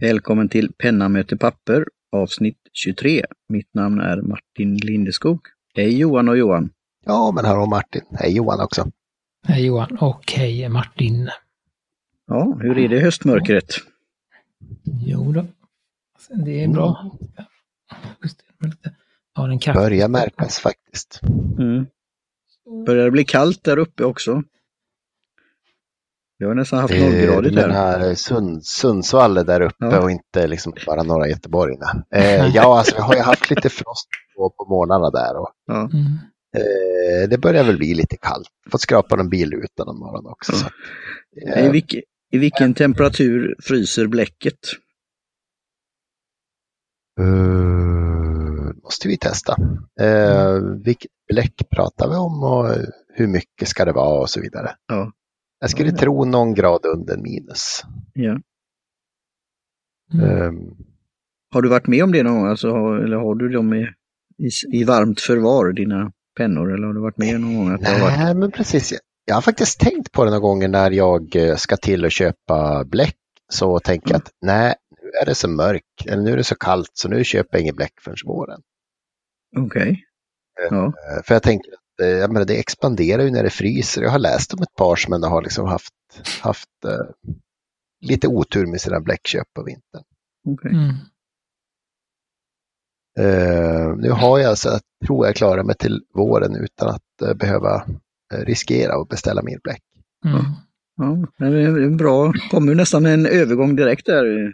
Välkommen 0.00 0.48
till 0.48 0.72
Penna 0.78 1.08
möter 1.08 1.36
papper 1.36 1.84
avsnitt 2.12 2.58
23. 2.72 3.24
Mitt 3.48 3.74
namn 3.74 4.00
är 4.00 4.22
Martin 4.22 4.76
Lindeskog. 4.76 5.40
Hej 5.74 5.98
Johan 5.98 6.28
och 6.28 6.38
Johan. 6.38 6.70
Ja, 7.04 7.32
men 7.34 7.44
hallå 7.44 7.66
Martin. 7.66 8.02
Hej 8.10 8.36
Johan 8.36 8.60
också. 8.60 8.90
Hej 9.46 9.66
Johan 9.66 9.98
och 10.00 10.32
hej 10.32 10.68
Martin. 10.68 11.30
Ja, 12.26 12.58
hur 12.60 12.78
är 12.78 12.88
det 12.88 12.96
i 12.96 13.00
höstmörkret? 13.00 13.74
Jo 14.84 15.32
då. 15.32 15.46
Det 16.44 16.64
är 16.64 16.68
bra. 16.68 17.10
Ja, 19.34 19.46
den 19.46 19.58
kaffe. 19.58 19.78
Börjar 19.78 20.08
märkas 20.08 20.58
faktiskt. 20.58 21.20
Mm. 21.58 21.86
Börjar 22.86 23.04
det 23.04 23.10
bli 23.10 23.24
kallt 23.24 23.64
där 23.64 23.78
uppe 23.78 24.04
också? 24.04 24.42
Vi 26.40 26.46
har 26.46 26.54
nästan 26.54 26.78
haft 26.78 26.94
nollgradigt 26.94 27.54
här. 27.54 27.62
Den 27.62 27.76
här 27.76 28.14
Sund, 28.14 28.64
Sundsvall 28.64 29.36
är 29.36 29.44
där 29.44 29.60
uppe 29.60 29.84
ja. 29.84 30.00
och 30.00 30.10
inte 30.10 30.46
liksom 30.46 30.72
bara 30.86 31.02
norra 31.02 31.28
Göteborg. 31.28 31.76
Eh, 32.14 32.46
ja, 32.54 32.78
alltså 32.78 32.96
vi 32.96 33.02
har 33.02 33.14
ju 33.14 33.20
haft 33.20 33.50
lite 33.50 33.68
frost 33.68 34.08
på, 34.36 34.50
på 34.50 34.64
morgnarna 34.64 35.10
där. 35.10 35.36
Och, 35.36 35.50
ja. 35.66 35.90
eh, 36.56 37.28
det 37.28 37.38
börjar 37.38 37.64
väl 37.64 37.78
bli 37.78 37.94
lite 37.94 38.16
kallt. 38.16 38.48
Fått 38.70 38.80
skrapa 38.80 39.16
någon 39.16 39.28
bilruta 39.28 39.84
någon 39.84 39.98
morgon 39.98 40.26
också. 40.26 40.52
Ja. 40.52 40.58
Så, 40.58 41.58
eh, 41.58 41.66
I, 41.66 41.70
vilk, 41.70 41.94
I 42.30 42.38
vilken 42.38 42.74
temperatur 42.74 43.56
fryser 43.62 44.06
bläcket? 44.06 44.58
Uh, 47.20 48.72
måste 48.82 49.08
vi 49.08 49.18
testa. 49.18 49.56
Uh, 50.00 50.82
vilket 50.84 51.10
bläck 51.32 51.54
pratar 51.70 52.08
vi 52.08 52.16
om 52.16 52.42
och 52.42 52.66
hur 53.14 53.26
mycket 53.26 53.68
ska 53.68 53.84
det 53.84 53.92
vara 53.92 54.20
och 54.20 54.30
så 54.30 54.40
vidare. 54.40 54.74
Ja. 54.86 55.12
Jag 55.60 55.70
skulle 55.70 55.90
ja. 55.90 55.96
tro 55.96 56.24
någon 56.24 56.54
grad 56.54 56.86
under 56.86 57.16
minus. 57.16 57.84
Ja. 58.12 58.40
Mm. 60.14 60.42
Um, 60.42 60.76
har 61.52 61.62
du 61.62 61.68
varit 61.68 61.86
med 61.86 62.04
om 62.04 62.12
det 62.12 62.22
någon 62.22 62.34
gång? 62.34 62.46
Alltså, 62.46 62.68
eller 62.68 63.16
har 63.16 63.34
du 63.34 63.48
dem 63.48 63.74
i, 63.74 63.88
i, 64.38 64.50
i, 64.72 64.84
varmt 64.84 65.20
förvar, 65.20 65.72
dina 65.72 66.12
pennor? 66.36 66.74
Eller 66.74 66.86
har 66.86 66.94
du 66.94 67.00
varit 67.00 67.18
med 67.18 67.40
någon 67.40 67.56
gång? 67.56 67.74
Att 67.74 67.80
nej, 67.80 68.00
varit... 68.00 68.36
men 68.36 68.50
precis. 68.50 68.94
Jag 69.24 69.34
har 69.34 69.42
faktiskt 69.42 69.80
tänkt 69.80 70.12
på 70.12 70.24
det 70.24 70.30
några 70.30 70.40
gånger 70.40 70.68
när 70.68 70.90
jag 70.90 71.36
eh, 71.36 71.56
ska 71.56 71.76
till 71.76 72.04
och 72.04 72.10
köpa 72.10 72.84
bläck. 72.84 73.16
Så 73.52 73.78
tänker 73.80 74.10
jag 74.10 74.14
mm. 74.14 74.22
att 74.24 74.32
nej, 74.40 74.74
nu 75.02 75.10
är 75.22 75.26
det 75.26 75.34
så 75.34 75.48
mörkt, 75.48 76.06
eller 76.06 76.22
nu 76.22 76.32
är 76.32 76.36
det 76.36 76.44
så 76.44 76.54
kallt 76.54 76.90
så 76.92 77.08
nu 77.08 77.24
köper 77.24 77.48
jag 77.52 77.62
inget 77.62 77.76
bläck 77.76 77.92
förrän 78.00 78.16
våren. 78.26 78.60
Okej. 79.56 79.82
Okay. 79.82 79.96
Ja. 80.70 80.86
Eh, 80.86 81.22
för 81.24 81.34
jag 81.34 81.42
tänker 81.42 81.70
Eh, 81.72 81.79
jag 82.06 82.32
menar, 82.32 82.46
det 82.46 82.58
expanderar 82.58 83.22
ju 83.22 83.30
när 83.30 83.42
det 83.42 83.50
fryser. 83.50 84.02
Jag 84.02 84.10
har 84.10 84.18
läst 84.18 84.54
om 84.54 84.62
ett 84.62 84.74
par 84.74 84.96
som 84.96 85.12
ändå 85.12 85.28
har 85.28 85.42
liksom 85.42 85.66
haft, 85.66 85.94
haft 86.40 86.68
uh, 86.86 87.36
lite 88.00 88.28
otur 88.28 88.66
med 88.66 88.80
sina 88.80 89.00
bläckköp 89.00 89.46
på 89.54 89.62
vintern. 89.62 90.02
Okay. 90.48 90.72
Mm. 90.72 90.94
Uh, 93.20 93.96
nu 93.96 94.10
har 94.10 94.38
jag 94.38 94.58
så 94.58 94.68
att 94.68 94.82
tror 95.06 95.26
jag 95.26 95.36
klarar 95.36 95.62
mig 95.62 95.76
till 95.76 96.02
våren 96.14 96.56
utan 96.56 96.88
att 96.88 97.28
uh, 97.28 97.34
behöva 97.34 97.86
riskera 98.34 98.94
att 98.94 99.08
beställa 99.08 99.42
mer 99.42 99.58
bläck. 99.64 99.82
Mm. 100.24 100.44
Ja, 100.96 101.46
det 101.48 101.62
är 101.62 101.96
bra. 101.96 102.32
kommer 102.50 102.74
nästan 102.74 103.06
en 103.06 103.26
övergång 103.26 103.76
direkt 103.76 104.06
där, 104.06 104.52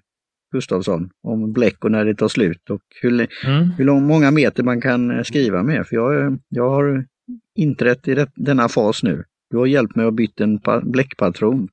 Gustavsson, 0.52 1.10
om 1.22 1.52
bläck 1.52 1.84
och 1.84 1.90
när 1.90 2.04
det 2.04 2.14
tar 2.14 2.28
slut 2.28 2.70
och 2.70 2.82
hur, 3.02 3.28
mm. 3.46 3.70
hur 3.70 3.84
lång, 3.84 4.06
många 4.06 4.30
meter 4.30 4.62
man 4.62 4.80
kan 4.80 5.24
skriva 5.24 5.62
med. 5.62 5.86
För 5.86 5.96
jag, 5.96 6.38
jag 6.48 6.70
har 6.70 7.06
inträtt 7.54 8.08
i 8.08 8.14
det, 8.14 8.28
denna 8.34 8.68
fas 8.68 9.02
nu. 9.02 9.24
Du 9.50 9.56
har 9.56 9.66
hjälpt 9.66 9.96
mig 9.96 10.06
att 10.06 10.14
byta 10.14 10.44
en 10.44 10.60
bläckpatron. 10.82 11.68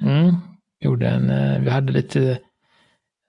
Mm, 0.00 0.34
gjorde 0.80 1.08
en, 1.08 1.30
eh, 1.30 1.60
vi 1.60 1.70
hade 1.70 1.92
lite, 1.92 2.38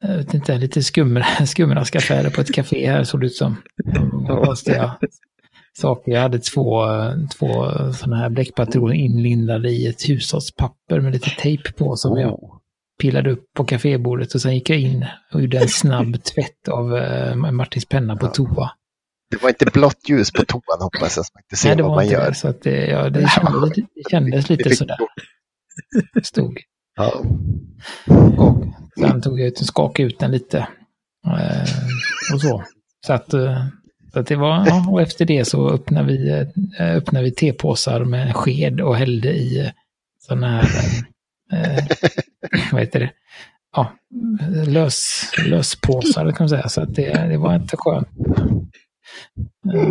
jag 0.02 0.18
vet 0.18 0.34
inte, 0.34 0.58
lite 0.58 0.84
skumra, 0.84 1.24
skumraskaffärer 1.46 2.30
på 2.30 2.42
ett 2.42 2.54
café 2.54 2.88
här 2.88 3.04
såg 3.04 3.20
det 3.20 3.26
ut 3.26 3.36
som. 3.36 3.56
Konstiga 4.28 4.98
saker. 5.78 6.12
Jag 6.12 6.22
hade 6.22 6.40
två, 6.40 6.86
två 7.40 7.72
sådana 7.94 8.18
här 8.18 8.30
bläckpatroner 8.30 8.94
inlindade 8.94 9.70
i 9.70 9.88
ett 9.88 10.10
hushållspapper 10.10 11.02
med 11.02 11.12
lite 11.14 11.30
tejp 11.30 11.72
på 11.72 11.96
som 11.96 12.14
oh. 12.14 12.22
jag 12.22 12.62
pillade 13.02 13.32
upp 13.32 13.46
på 13.54 13.64
kafébordet 13.64 14.36
och 14.36 14.42
sen 14.42 14.54
gick 14.54 14.70
jag 14.70 14.80
in 14.80 15.06
och 15.34 15.42
gjorde 15.42 15.58
en 15.58 15.68
snabb 15.68 16.24
tvätt 16.24 16.68
av 16.68 16.94
uh, 16.94 17.52
Martins 17.52 17.86
penna 17.86 18.16
på 18.16 18.28
toa. 18.28 18.72
Det 19.30 19.42
var 19.42 19.50
inte 19.50 19.66
blått 19.66 20.10
ljus 20.10 20.32
på 20.32 20.46
toan 20.46 20.82
hoppas 20.82 21.18
jag, 21.18 21.26
så 21.26 21.32
man 21.34 21.44
inte 21.44 21.56
ser 21.56 21.76
Nej, 21.76 21.84
vad 21.84 21.96
man 21.96 22.08
gör. 22.08 22.30
Det, 22.30 22.36
så 22.36 22.48
att 22.48 22.62
det, 22.62 22.86
ja, 22.86 23.10
det, 23.10 23.30
kändes, 23.30 23.70
det 23.96 24.10
kändes 24.12 24.50
lite 24.50 24.76
sådär. 24.76 24.98
Det 26.14 26.26
stod. 26.26 26.60
Ja. 26.96 27.24
Och 28.38 28.66
sen 29.00 29.22
tog 29.22 29.40
jag 29.40 29.48
ut 29.48 29.60
och 29.60 29.66
skakade 29.66 30.08
ut 30.08 30.20
den 30.20 30.32
lite. 30.32 30.58
Eh, 31.26 32.34
och 32.34 32.42
så. 32.42 32.64
Så 33.06 33.14
att, 33.14 33.34
eh, 33.34 33.66
så 34.14 34.20
att 34.20 34.28
det 34.28 34.36
var, 34.36 34.68
ja, 34.68 34.90
och 34.90 35.02
efter 35.02 35.26
det 35.26 35.46
så 35.46 35.70
öppnade 35.70 36.08
vi, 36.08 36.30
eh, 36.80 36.96
öppnade 36.96 37.26
vi 37.26 37.32
tepåsar 37.32 38.04
med 38.04 38.36
sked 38.36 38.82
och 38.82 38.96
hällde 38.96 39.34
i 39.34 39.72
sådana 40.20 40.48
här, 40.48 40.66
eh, 41.54 41.84
vad 42.72 42.82
heter 42.82 43.00
det, 43.00 43.12
ja, 43.76 43.92
lös, 44.68 45.32
löspåsar 45.48 46.32
kan 46.32 46.36
man 46.40 46.50
säga. 46.50 46.70
Så 46.70 46.82
att 46.82 46.96
det, 46.96 47.28
det 47.28 47.38
var 47.38 47.56
inte 47.56 47.78
skönt. 47.78 48.08
Eh, 49.74 49.90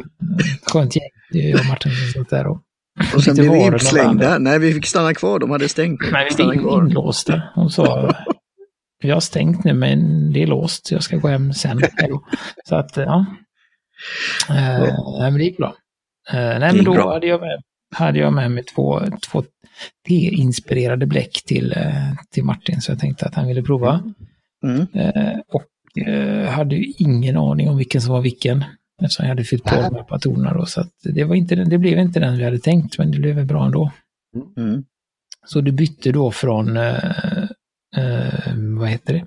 skönt 0.63 0.97
gäng, 0.97 1.11
det 1.33 1.39
är 1.39 1.51
jag 1.51 1.61
och 1.61 1.67
Martin 1.67 1.93
som 1.93 2.23
satt 2.23 2.31
där 2.31 2.47
och 2.47 2.63
och 3.15 3.25
sen 3.25 3.35
blev 3.35 3.53
vi 3.53 3.59
inslängda. 3.59 4.39
Nej, 4.39 4.59
vi 4.59 4.75
fick 4.75 4.87
stanna 4.87 5.15
kvar. 5.15 5.39
De 5.39 5.51
hade 5.51 5.69
stängt. 5.69 6.01
Nej, 6.13 6.29
vi 6.31 6.45
blev 6.45 6.55
inlåsta. 6.55 7.43
Hon 7.55 7.71
sa, 7.71 8.15
vi 9.03 9.11
har 9.11 9.21
stängt 9.21 9.65
nu 9.65 9.73
men 9.73 10.33
det 10.33 10.43
är 10.43 10.47
låst. 10.47 10.91
Jag 10.91 11.03
ska 11.03 11.17
gå 11.17 11.29
hem 11.29 11.53
sen. 11.53 11.81
Så 12.69 12.77
att, 12.77 12.97
ja. 12.97 13.27
Uh, 14.51 15.21
men 15.21 15.35
det 15.35 15.45
gick 15.45 15.57
bra. 15.57 15.75
Uh, 16.35 16.59
nej, 16.59 16.73
men 16.75 16.85
då 16.85 16.93
bra. 16.93 17.13
hade 17.13 17.27
jag 17.27 17.41
med, 17.41 17.63
hade 17.95 18.19
jag 18.19 18.33
med 18.33 18.51
mig 18.51 18.65
två, 18.65 19.03
två 19.31 19.43
T-inspirerade 20.09 21.07
bläck 21.07 21.43
till, 21.47 21.73
uh, 21.73 22.15
till 22.31 22.45
Martin. 22.45 22.81
Så 22.81 22.93
jag 22.93 22.99
tänkte 22.99 23.27
att 23.27 23.35
han 23.35 23.47
ville 23.49 23.63
prova. 23.63 24.03
Mm. 24.65 24.87
och 25.49 25.63
hade 26.49 26.77
ju 26.77 26.93
ingen 26.99 27.37
aning 27.37 27.69
om 27.69 27.77
vilken 27.77 28.01
som 28.01 28.13
var 28.13 28.21
vilken. 28.21 28.65
Eftersom 29.03 29.25
jag 29.25 29.31
hade 29.31 29.45
fyllt 29.45 29.65
på 29.65 29.75
de 29.75 29.95
här 29.95 30.03
patronerna 30.03 30.55
då. 30.55 30.67
Så 30.67 30.85
det, 31.03 31.25
var 31.25 31.35
inte, 31.35 31.55
det 31.55 31.79
blev 31.79 31.99
inte 31.99 32.21
den 32.21 32.37
vi 32.37 32.45
hade 32.45 32.59
tänkt, 32.59 32.99
men 32.99 33.11
det 33.11 33.19
blev 33.19 33.35
väl 33.35 33.45
bra 33.45 33.65
ändå. 33.65 33.93
Mm. 34.57 34.85
Så 35.47 35.61
du 35.61 35.73
bytte 35.73 36.13
då 36.13 36.31
från, 36.31 36.77
eh, 36.77 37.43
eh, 37.97 38.55
vad 38.79 38.89
heter 38.89 39.15
det? 39.15 39.27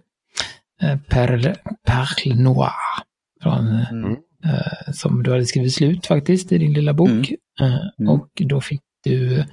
Eh, 0.87 0.99
Perle, 0.99 1.55
Perle 1.87 2.35
Noir. 2.35 2.71
Från, 3.41 3.67
mm. 3.67 4.17
eh, 4.45 4.93
som 4.93 5.23
du 5.23 5.31
hade 5.31 5.45
skrivit 5.45 5.73
slut 5.73 6.05
faktiskt 6.05 6.51
i 6.51 6.57
din 6.57 6.73
lilla 6.73 6.93
bok. 6.93 7.09
Mm. 7.09 7.27
Eh, 7.61 7.79
mm. 7.99 8.09
och 8.09 8.29
då 8.35 8.61
fick 8.61 8.81
du 9.03 9.45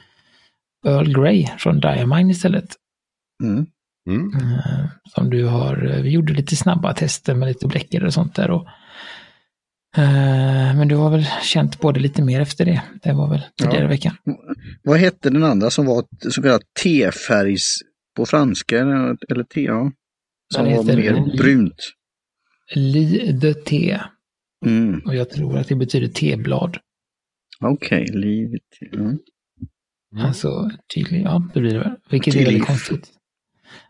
Earl 0.86 1.22
Grey 1.22 1.46
från 1.58 1.80
Diamine 1.80 2.30
istället. 2.30 2.74
Mm. 3.42 3.66
Mm. 4.08 4.34
Eh, 4.34 4.86
som 5.14 5.30
du 5.30 5.44
har, 5.44 6.00
vi 6.02 6.10
gjorde 6.10 6.32
lite 6.32 6.56
snabba 6.56 6.94
tester 6.94 7.34
med 7.34 7.48
lite 7.48 7.66
bläckare 7.66 8.06
och 8.06 8.14
sånt 8.14 8.34
där. 8.34 8.50
Och 8.50 8.66
Eh, 8.66 8.85
men 10.76 10.88
du 10.88 10.94
har 10.94 11.10
väl 11.10 11.26
känt 11.42 11.80
på 11.80 11.92
det 11.92 12.00
lite 12.00 12.22
mer 12.22 12.40
efter 12.40 12.64
det. 12.64 12.82
Det 13.02 13.12
var 13.12 13.30
väl 13.30 13.42
tidigare 13.56 13.82
ja. 13.82 13.88
veckan. 13.88 14.16
Vad 14.82 14.98
hette 14.98 15.30
den 15.30 15.44
andra 15.44 15.70
som 15.70 15.86
var 15.86 16.04
så 16.30 16.42
kallat 16.42 16.62
tefärgs 16.82 17.78
på 18.16 18.26
franska? 18.26 18.78
Eller 19.28 19.44
te, 19.44 19.60
ja. 19.60 19.92
Som 20.54 20.64
var 20.64 20.84
mer 20.84 21.36
brunt. 21.36 21.92
Li 22.74 23.32
de 23.32 23.54
te. 23.54 24.00
Mm. 24.66 25.00
Och 25.06 25.14
jag 25.14 25.30
tror 25.30 25.58
att 25.58 25.68
det 25.68 25.74
betyder 25.74 26.08
teblad. 26.08 26.78
Okej, 27.60 28.02
okay, 28.02 28.16
liv 28.16 28.48
mm. 28.92 29.18
Alltså, 30.18 30.70
tydlig, 30.94 31.22
ja, 31.22 31.50
det 31.54 31.60
blir 31.60 31.72
det 31.72 31.78
väl. 31.78 31.94
Vilket 32.10 32.34
är 32.34 32.44
väldigt 32.44 32.66
konstigt. 32.66 33.08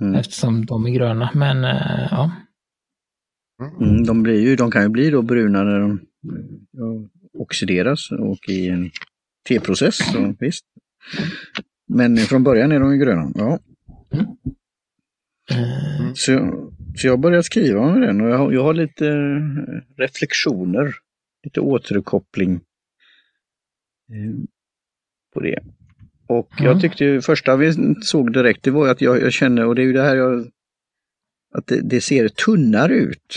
Mm. 0.01 0.15
Eftersom 0.15 0.67
de 0.67 0.87
är 0.87 0.91
gröna, 0.91 1.31
men 1.35 1.65
uh, 1.65 2.09
ja. 2.11 2.33
Mm, 3.81 4.05
de, 4.05 4.23
blir 4.23 4.41
ju, 4.41 4.57
de 4.57 4.71
kan 4.71 4.83
ju 4.83 4.89
bli 4.89 5.11
då 5.11 5.23
bruna 5.23 5.65
när 5.65 5.81
de 5.81 6.01
oxideras 7.33 8.11
och 8.11 8.49
i 8.49 8.69
en 8.69 8.91
T-process, 9.49 10.13
så 10.13 10.35
visst. 10.39 10.65
Men 11.89 12.17
från 12.17 12.45
början 12.45 12.73
är 12.73 12.81
de 12.81 12.93
ju 12.93 12.99
gröna. 12.99 13.33
Ja. 13.35 13.59
Mm. 14.13 14.27
Så, 16.15 16.63
så 16.97 17.07
jag 17.07 17.21
började 17.21 17.43
skriva 17.43 17.81
om 17.81 18.01
den 18.01 18.21
och 18.21 18.29
jag 18.29 18.39
har, 18.39 18.53
jag 18.53 18.63
har 18.63 18.75
lite 18.75 19.13
reflektioner, 19.97 20.95
lite 21.45 21.61
återkoppling 21.61 22.53
eh, 24.13 24.35
på 25.35 25.41
det. 25.41 25.59
Och 26.27 26.61
mm. 26.61 26.73
jag 26.73 26.81
tyckte 26.81 27.05
ju 27.05 27.21
första 27.21 27.57
vi 27.57 27.75
såg 28.03 28.33
direkt, 28.33 28.63
det 28.63 28.71
var 28.71 28.89
att 28.89 29.01
jag, 29.01 29.23
jag 29.23 29.33
känner, 29.33 29.67
och 29.67 29.75
det 29.75 29.83
är 29.83 29.87
ju 29.87 29.93
det 29.93 30.03
här 30.03 30.17
jag 30.17 30.51
att 31.59 31.67
det, 31.67 31.81
det, 31.81 32.01
ser 32.01 32.29
tunnare 32.29 32.95
ut. 32.95 33.37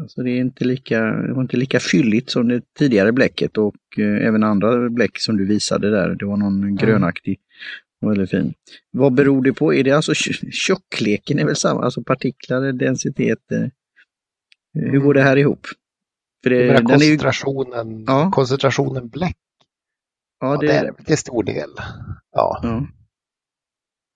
Alltså 0.00 0.22
det, 0.22 0.30
är 0.30 0.40
inte 0.40 0.64
lika, 0.64 1.00
det 1.00 1.32
var 1.32 1.42
inte 1.42 1.56
lika 1.56 1.80
fylligt 1.80 2.30
som 2.30 2.48
det 2.48 2.74
tidigare 2.78 3.12
bläcket 3.12 3.58
och 3.58 3.76
eh, 3.98 4.26
även 4.26 4.42
andra 4.42 4.90
bläck 4.90 5.20
som 5.20 5.36
du 5.36 5.46
visade 5.46 5.90
där. 5.90 6.14
Det 6.14 6.24
var 6.24 6.36
någon 6.36 6.62
mm. 6.62 6.76
grönaktig 6.76 7.38
Väldigt 8.00 8.30
fin. 8.30 8.54
Vad 8.90 9.14
beror 9.14 9.42
det 9.42 9.52
på? 9.52 9.74
Är 9.74 9.84
det 9.84 9.90
alltså 9.90 10.14
tjockleken 10.50 11.38
är 11.38 11.44
väl 11.44 11.56
samma, 11.56 11.84
alltså 11.84 12.02
partiklar, 12.02 12.72
densitet? 12.72 13.52
Eh, 13.52 13.66
hur 14.72 14.98
går 14.98 15.14
det 15.14 15.22
här 15.22 15.36
ihop? 15.36 15.66
För 16.42 16.50
det, 16.50 16.66
den 16.66 16.84
koncentrationen, 16.84 17.98
ju... 17.98 18.04
ja. 18.06 18.30
koncentrationen 18.34 19.08
bläck. 19.08 19.36
Ja, 20.40 20.56
det... 20.56 20.66
Ja, 20.66 20.72
det 20.72 20.78
är 20.78 20.84
det 20.84 21.04
till 21.04 21.18
stor 21.18 21.42
del. 21.42 21.70
Ja. 22.32 22.60
ja. 22.62 22.86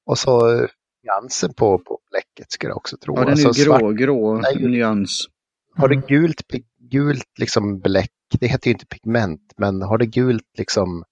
Och 0.06 0.18
så 0.18 0.62
eh, 0.62 0.68
nyansen 1.02 1.54
på, 1.54 1.78
på 1.78 1.98
bläcket 2.10 2.52
skulle 2.52 2.70
jag 2.70 2.76
också 2.76 2.96
tro. 2.96 3.14
Ja, 3.16 3.20
den 3.24 3.38
är 3.38 3.46
alltså, 3.46 3.64
grå, 3.64 3.78
svart... 3.78 3.94
grå 3.96 4.34
Nej, 4.34 4.68
nyans. 4.68 5.28
Har 5.76 5.88
du 5.88 6.00
gult, 6.08 6.42
gult 6.90 7.38
liksom 7.38 7.80
bläck, 7.80 8.10
det 8.40 8.46
heter 8.46 8.66
ju 8.68 8.72
inte 8.72 8.86
pigment, 8.86 9.52
men 9.56 9.82
har 9.82 9.98
du 9.98 10.06
gult 10.06 10.58
liksom, 10.58 11.04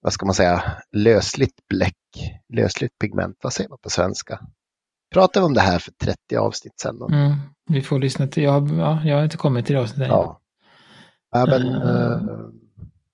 vad 0.00 0.12
ska 0.12 0.26
man 0.26 0.34
säga, 0.34 0.62
lösligt 0.92 1.68
bläck, 1.68 1.96
lösligt 2.54 2.98
pigment, 2.98 3.36
vad 3.42 3.52
säger 3.52 3.70
man 3.70 3.78
på 3.82 3.90
svenska? 3.90 4.40
Pratade 5.12 5.44
vi 5.44 5.46
om 5.46 5.54
det 5.54 5.60
här 5.60 5.78
för 5.78 5.92
30 5.92 6.36
avsnitt 6.36 6.80
sedan? 6.80 6.96
Mm, 7.12 7.36
vi 7.70 7.82
får 7.82 7.98
lyssna 7.98 8.26
till, 8.26 8.42
jag, 8.42 8.70
ja, 8.70 9.02
jag 9.04 9.16
har 9.16 9.24
inte 9.24 9.36
kommit 9.36 9.66
till 9.66 9.74
det 9.74 9.80
avsnittet 9.80 10.08
ja. 10.08 10.40
ja, 11.30 11.46
men, 11.46 11.62
uh, 11.62 12.50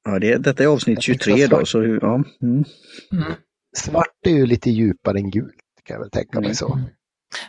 ja 0.05 0.19
det, 0.19 0.37
detta 0.37 0.63
är 0.63 0.67
avsnitt 0.67 1.03
23 1.03 1.47
då, 1.47 1.65
så 1.65 1.85
ja. 1.85 2.23
Mm. 2.43 2.65
Mm. 3.77 3.93
Svart 3.93 4.27
är 4.27 4.31
ju 4.31 4.47
lite 4.47 4.71
djupare 4.71 5.19
än 5.19 5.31
gult, 5.31 5.55
kan 5.85 5.95
jag 5.95 6.01
väl 6.01 6.11
tänka 6.11 6.41
mig 6.41 6.55
så. 6.55 6.79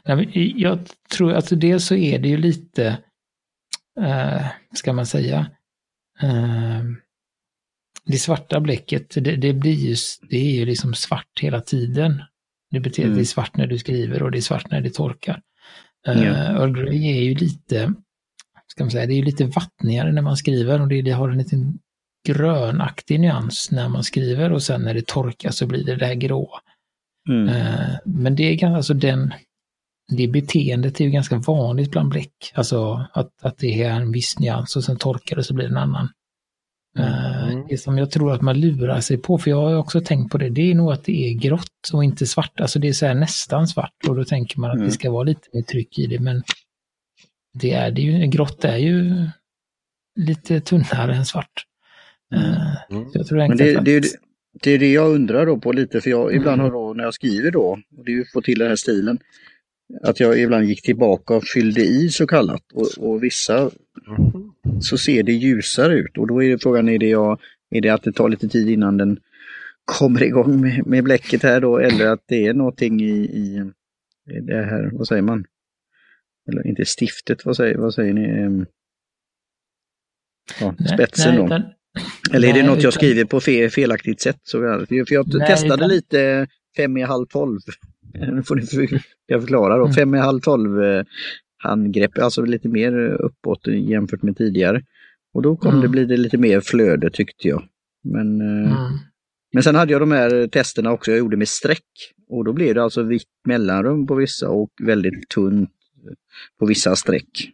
Mm. 0.06 0.30
Jag 0.56 0.80
tror, 1.16 1.33
alltså 1.33 1.56
dels 1.56 1.86
så 1.86 1.95
är 1.95 2.19
det 2.19 2.27
ju 2.27 2.38
lite, 2.38 2.98
eh, 4.00 4.45
ska 4.75 4.94
man 4.94 5.06
säga, 5.06 5.51
eh, 6.21 6.83
det 8.06 8.18
svarta 8.18 8.60
bläcket, 8.60 9.10
det, 9.24 9.36
det, 9.36 9.54
blir 9.54 9.74
ju, 9.74 9.95
det 10.30 10.38
är 10.38 10.56
ju 10.56 10.66
liksom 10.66 10.94
svart 10.94 11.39
hela 11.42 11.62
tiden. 11.62 12.21
Det 12.71 12.80
betyder 12.80 13.07
mm. 13.07 13.13
att 13.13 13.18
det 13.18 13.24
är 13.24 13.25
svart 13.25 13.57
när 13.57 13.68
du 13.68 13.77
skriver 13.77 14.24
och 14.24 14.31
det 14.31 14.38
är 14.38 14.42
svart 14.42 14.71
när 14.71 14.81
det 14.81 14.94
torkar. 14.94 15.42
Uh, 16.07 16.51
Earl 16.56 16.74
Grey 16.74 17.18
är 17.18 17.21
ju 17.21 17.36
lite, 17.36 17.94
ska 18.68 18.83
man 18.83 18.92
säga, 18.92 19.06
det 19.06 19.13
är 19.13 19.16
ju 19.16 19.24
lite 19.24 19.45
vattnigare 19.45 20.12
när 20.12 20.21
man 20.21 20.38
skriver 20.38 20.81
och 20.81 20.88
det, 20.88 21.01
det 21.01 21.12
har 21.12 21.30
en 21.30 21.38
liten 21.38 21.80
grönaktig 22.27 23.19
nyans 23.19 23.71
när 23.71 23.89
man 23.89 24.04
skriver 24.04 24.51
och 24.51 24.63
sen 24.63 24.81
när 24.81 24.94
det 24.94 25.07
torkar 25.07 25.51
så 25.51 25.68
blir 25.68 25.86
det 25.86 25.95
det 25.95 26.06
här 26.06 26.16
grå. 26.16 26.60
Mm. 27.30 27.56
Uh, 27.56 27.98
men 28.06 28.36
det 28.36 28.44
är 28.44 28.56
ganska, 28.56 28.77
alltså 28.77 28.94
den, 28.94 29.33
det 30.18 30.27
beteendet 30.27 31.00
är 31.01 31.06
ju 31.06 31.12
ganska 31.12 31.38
vanligt 31.38 31.92
bland 31.92 32.10
bläck. 32.10 32.51
Alltså 32.54 33.07
att, 33.13 33.30
att 33.42 33.57
det 33.57 33.83
är 33.83 33.89
en 33.89 34.12
viss 34.12 34.39
nyans 34.39 34.75
och 34.75 34.83
sen 34.83 34.98
torkar 34.98 35.36
det 35.36 35.44
så 35.44 35.54
blir 35.54 35.66
det 35.66 35.71
en 35.71 35.77
annan. 35.77 36.10
Eh, 36.98 37.50
mm. 37.50 37.66
Det 37.69 37.77
som 37.77 37.98
jag 37.98 38.12
tror 38.12 38.33
att 38.33 38.42
man 38.42 38.60
lurar 38.60 39.01
sig 39.01 39.18
på, 39.18 39.38
för 39.38 39.51
jag 39.51 39.62
har 39.62 39.75
också 39.75 40.01
tänkt 40.01 40.31
på 40.31 40.38
det, 40.38 40.50
det 40.50 40.71
är 40.71 40.75
nog 40.75 40.92
att 40.92 41.04
det 41.04 41.30
är 41.30 41.33
grått 41.33 41.89
och 41.94 42.04
inte 42.04 42.25
svart. 42.25 42.60
Alltså 42.62 42.80
det 42.80 42.88
är 42.88 42.94
så 42.94 43.06
här 43.06 43.16
nästan 43.16 43.68
svart 43.68 43.95
och 44.07 44.16
då 44.16 44.24
tänker 44.24 44.60
man 44.60 44.69
att 44.69 44.75
mm. 44.75 44.88
det 44.88 44.94
ska 44.94 45.12
vara 45.12 45.24
lite 45.24 45.48
mer 45.54 45.62
tryck 45.62 46.00
i 46.00 46.07
det, 46.07 46.19
men 46.19 46.44
det 47.54 47.71
är 47.71 47.92
det 47.92 48.01
ju. 48.01 48.27
Grått 48.27 48.66
är 48.66 48.77
ju 48.77 49.27
lite 50.16 50.62
tunnare 50.62 51.16
än 51.16 51.25
svart. 51.25 51.66
Mm. 52.36 52.52
mm. 52.90 53.12
jag 53.14 53.28
tror 53.28 53.38
men 53.38 53.58
det, 53.58 53.81
det, 53.81 54.06
det, 54.64 54.72
är 54.72 54.80
det 54.80 54.92
jag 54.92 55.16
undrar 55.16 55.46
då 55.46 55.58
på 55.58 55.72
lite, 55.72 56.02
för 56.02 56.10
jag 56.10 56.36
ibland 56.36 56.62
har 56.62 56.72
då 56.72 56.94
när 56.94 57.04
jag 57.04 57.14
skriver 57.14 57.52
då, 57.52 57.80
och 57.98 58.06
det 58.06 58.12
är 58.12 58.16
ju 58.16 58.26
få 58.26 58.42
till 58.42 58.60
den 58.60 58.68
här 58.68 58.76
stilen, 58.76 59.20
att 60.04 60.20
jag 60.20 60.40
ibland 60.40 60.66
gick 60.66 60.81
tillbaka 60.81 61.36
och 61.36 61.44
fyllde 61.44 61.81
i 61.81 62.10
så 62.10 62.28
kallat. 62.28 62.72
Och, 62.74 62.88
och 62.98 63.24
vissa 63.24 63.72
så 64.81 64.98
ser 64.98 65.24
det 65.24 65.31
ljusare 65.31 65.94
ut 65.94 66.18
och 66.18 66.28
då 66.28 66.44
är 66.44 66.58
frågan, 66.58 66.90
är 66.90 67.00
det, 67.00 67.10
jag, 67.10 67.40
är 67.70 67.81
det 67.81 67.90
att 67.90 68.04
det 68.04 68.12
tar 68.12 68.30
lite 68.30 68.48
tid 68.48 68.70
innan 68.70 68.98
den 68.98 69.20
kommer 69.86 70.24
igång 70.24 70.62
med, 70.62 70.88
med 70.88 71.04
bläcket 71.04 71.44
här 71.44 71.62
då 71.62 71.78
eller 71.78 72.08
att 72.08 72.24
det 72.26 72.48
är 72.48 72.54
någonting 72.54 73.02
i, 73.02 73.14
i 73.14 73.72
det 74.42 74.66
här, 74.66 74.90
vad 74.94 75.08
säger 75.08 75.22
man? 75.22 75.46
Eller 76.50 76.68
inte 76.68 76.86
stiftet, 76.86 77.46
vad 77.46 77.56
säger, 77.56 77.78
vad 77.78 77.94
säger 77.94 78.14
ni? 78.14 78.24
Ehm, 78.24 78.66
ja, 80.60 80.76
spetsen 80.94 81.36
nej, 81.36 81.48
nej, 81.50 81.60
då. 81.60 81.74
Eller 82.34 82.48
är 82.48 82.54
det 82.54 82.64
något 82.64 82.84
jag 82.84 82.94
skriver 82.94 83.26
på 83.26 83.40
fel, 83.40 83.70
felaktigt 83.70 84.22
sätt? 84.22 84.40
Så 84.44 84.58
jag, 84.58 84.88
för 84.88 85.14
jag 85.14 85.28
nej, 85.34 85.48
testade 85.48 85.74
utan... 85.74 85.90
lite 85.90 86.48
fem 86.78 86.98
i 86.98 87.02
halv 87.02 87.26
tolv 87.26 87.60
nu 88.14 88.44
får 88.44 88.56
ni 88.56 89.02
jag 89.26 89.42
förklara 89.42 89.78
då. 89.78 89.84
Mm. 89.84 89.94
Fem 89.94 90.16
i 90.16 90.18
halv 90.18 90.40
tolv 90.40 90.84
eh, 90.84 91.04
handgrepp, 91.58 92.18
alltså 92.18 92.42
lite 92.42 92.68
mer 92.68 92.94
uppåt 93.22 93.68
jämfört 93.68 94.22
med 94.22 94.38
tidigare. 94.38 94.82
Och 95.34 95.42
då 95.42 95.56
kom 95.56 95.72
mm. 95.72 95.82
det 95.82 95.88
bli 95.88 96.06
det 96.06 96.18
lite 96.18 96.38
mer 96.38 96.62
flöde 96.62 97.10
tyckte 97.10 97.48
jag. 97.48 97.64
Men, 98.04 98.42
eh, 98.42 98.72
mm. 98.72 98.98
men 99.54 99.64
sen 99.64 99.76
hade 99.76 99.92
jag 99.92 100.02
de 100.02 100.12
här 100.12 100.48
testerna 100.48 100.92
också 100.92 101.12
jag 101.12 101.18
gjorde 101.18 101.38
med 101.38 101.48
streck. 101.48 102.14
Och 102.30 102.46
då 102.46 102.54
blev 102.54 102.76
det 102.76 102.84
alltså 102.84 103.04
vitt 103.04 103.28
mellanrum 103.48 104.08
på 104.08 104.16
vissa 104.16 104.50
och 104.50 104.70
väldigt 104.82 105.30
tunt 105.30 105.70
på 106.60 106.66
vissa 106.66 106.96
streck. 106.96 107.52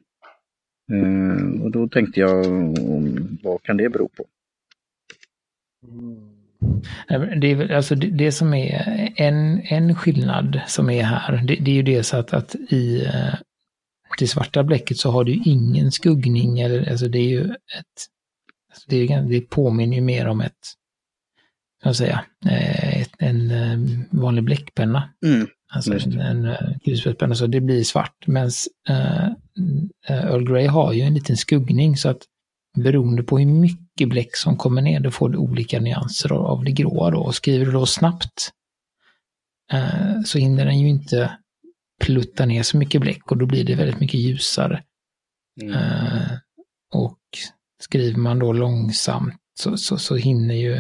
Uh, 0.91 1.61
och 1.61 1.71
då 1.71 1.87
tänkte 1.87 2.19
jag, 2.19 2.45
vad 3.43 3.63
kan 3.63 3.77
det 3.77 3.89
bero 3.89 4.07
på? 4.07 4.25
Mm. 5.87 6.35
Det, 7.41 7.51
är, 7.51 7.71
alltså 7.71 7.95
det, 7.95 8.07
det, 8.07 8.31
som 8.31 8.53
är 8.53 9.13
en, 9.15 9.61
en 9.61 9.95
skillnad 9.95 10.61
som 10.67 10.89
är 10.89 11.03
här, 11.03 11.41
det, 11.47 11.55
det 11.55 11.71
är 11.71 11.75
ju 11.75 11.83
dels 11.83 12.13
att, 12.13 12.33
att 12.33 12.55
i 12.55 13.05
eh, 13.05 13.35
det 14.19 14.27
svarta 14.27 14.63
bläcket 14.63 14.97
så 14.97 15.11
har 15.11 15.23
du 15.23 15.33
ingen 15.45 15.91
skuggning, 15.91 16.59
eller 16.59 16.89
alltså 16.89 17.07
det 17.07 17.19
är 17.19 17.29
ju 17.29 17.43
ett, 17.49 18.05
alltså 18.71 18.89
det, 18.89 18.95
är, 18.95 19.21
det 19.21 19.41
påminner 19.41 19.95
ju 19.95 20.01
mer 20.01 20.27
om 20.27 20.41
ett, 20.41 20.53
kan 21.83 21.89
jag 21.89 21.95
säga, 21.95 22.25
eh, 22.45 23.01
ett, 23.01 23.11
en 23.19 23.51
eh, 23.51 23.79
vanlig 24.09 24.43
bläckpenna. 24.43 25.09
Mm, 25.25 25.47
alltså 25.75 25.93
en, 25.93 26.19
en 26.45 26.55
kulspetspenna, 26.85 27.35
så 27.35 27.47
det 27.47 27.61
blir 27.61 27.83
svart. 27.83 28.27
Men 28.27 28.45
uh, 28.89 29.29
Earl 30.07 30.49
Grey 30.49 30.67
har 30.67 30.93
ju 30.93 31.01
en 31.01 31.13
liten 31.13 31.37
skuggning 31.37 31.97
så 31.97 32.09
att 32.09 32.21
beroende 32.75 33.23
på 33.23 33.39
hur 33.39 33.45
mycket 33.45 34.09
bläck 34.09 34.35
som 34.35 34.57
kommer 34.57 34.81
ner, 34.81 34.99
då 34.99 35.11
får 35.11 35.29
du 35.29 35.37
olika 35.37 35.79
nyanser 35.79 36.33
av 36.33 36.63
det 36.63 36.71
gråa 36.71 37.11
då. 37.11 37.19
Och 37.19 37.35
skriver 37.35 37.65
du 37.65 37.71
då 37.71 37.85
snabbt 37.85 38.51
eh, 39.71 40.21
så 40.25 40.37
hinner 40.37 40.65
den 40.65 40.79
ju 40.79 40.89
inte 40.89 41.37
plutta 42.01 42.45
ner 42.45 42.63
så 42.63 42.77
mycket 42.77 43.01
bläck 43.01 43.31
och 43.31 43.37
då 43.37 43.45
blir 43.45 43.63
det 43.63 43.75
väldigt 43.75 43.99
mycket 43.99 44.19
ljusare. 44.19 44.83
Mm. 45.61 45.73
Eh, 45.73 46.31
och 46.93 47.19
skriver 47.81 48.19
man 48.19 48.39
då 48.39 48.53
långsamt 48.53 49.41
så, 49.59 49.77
så, 49.77 49.97
så 49.97 50.15
hinner 50.15 50.55
ju 50.55 50.75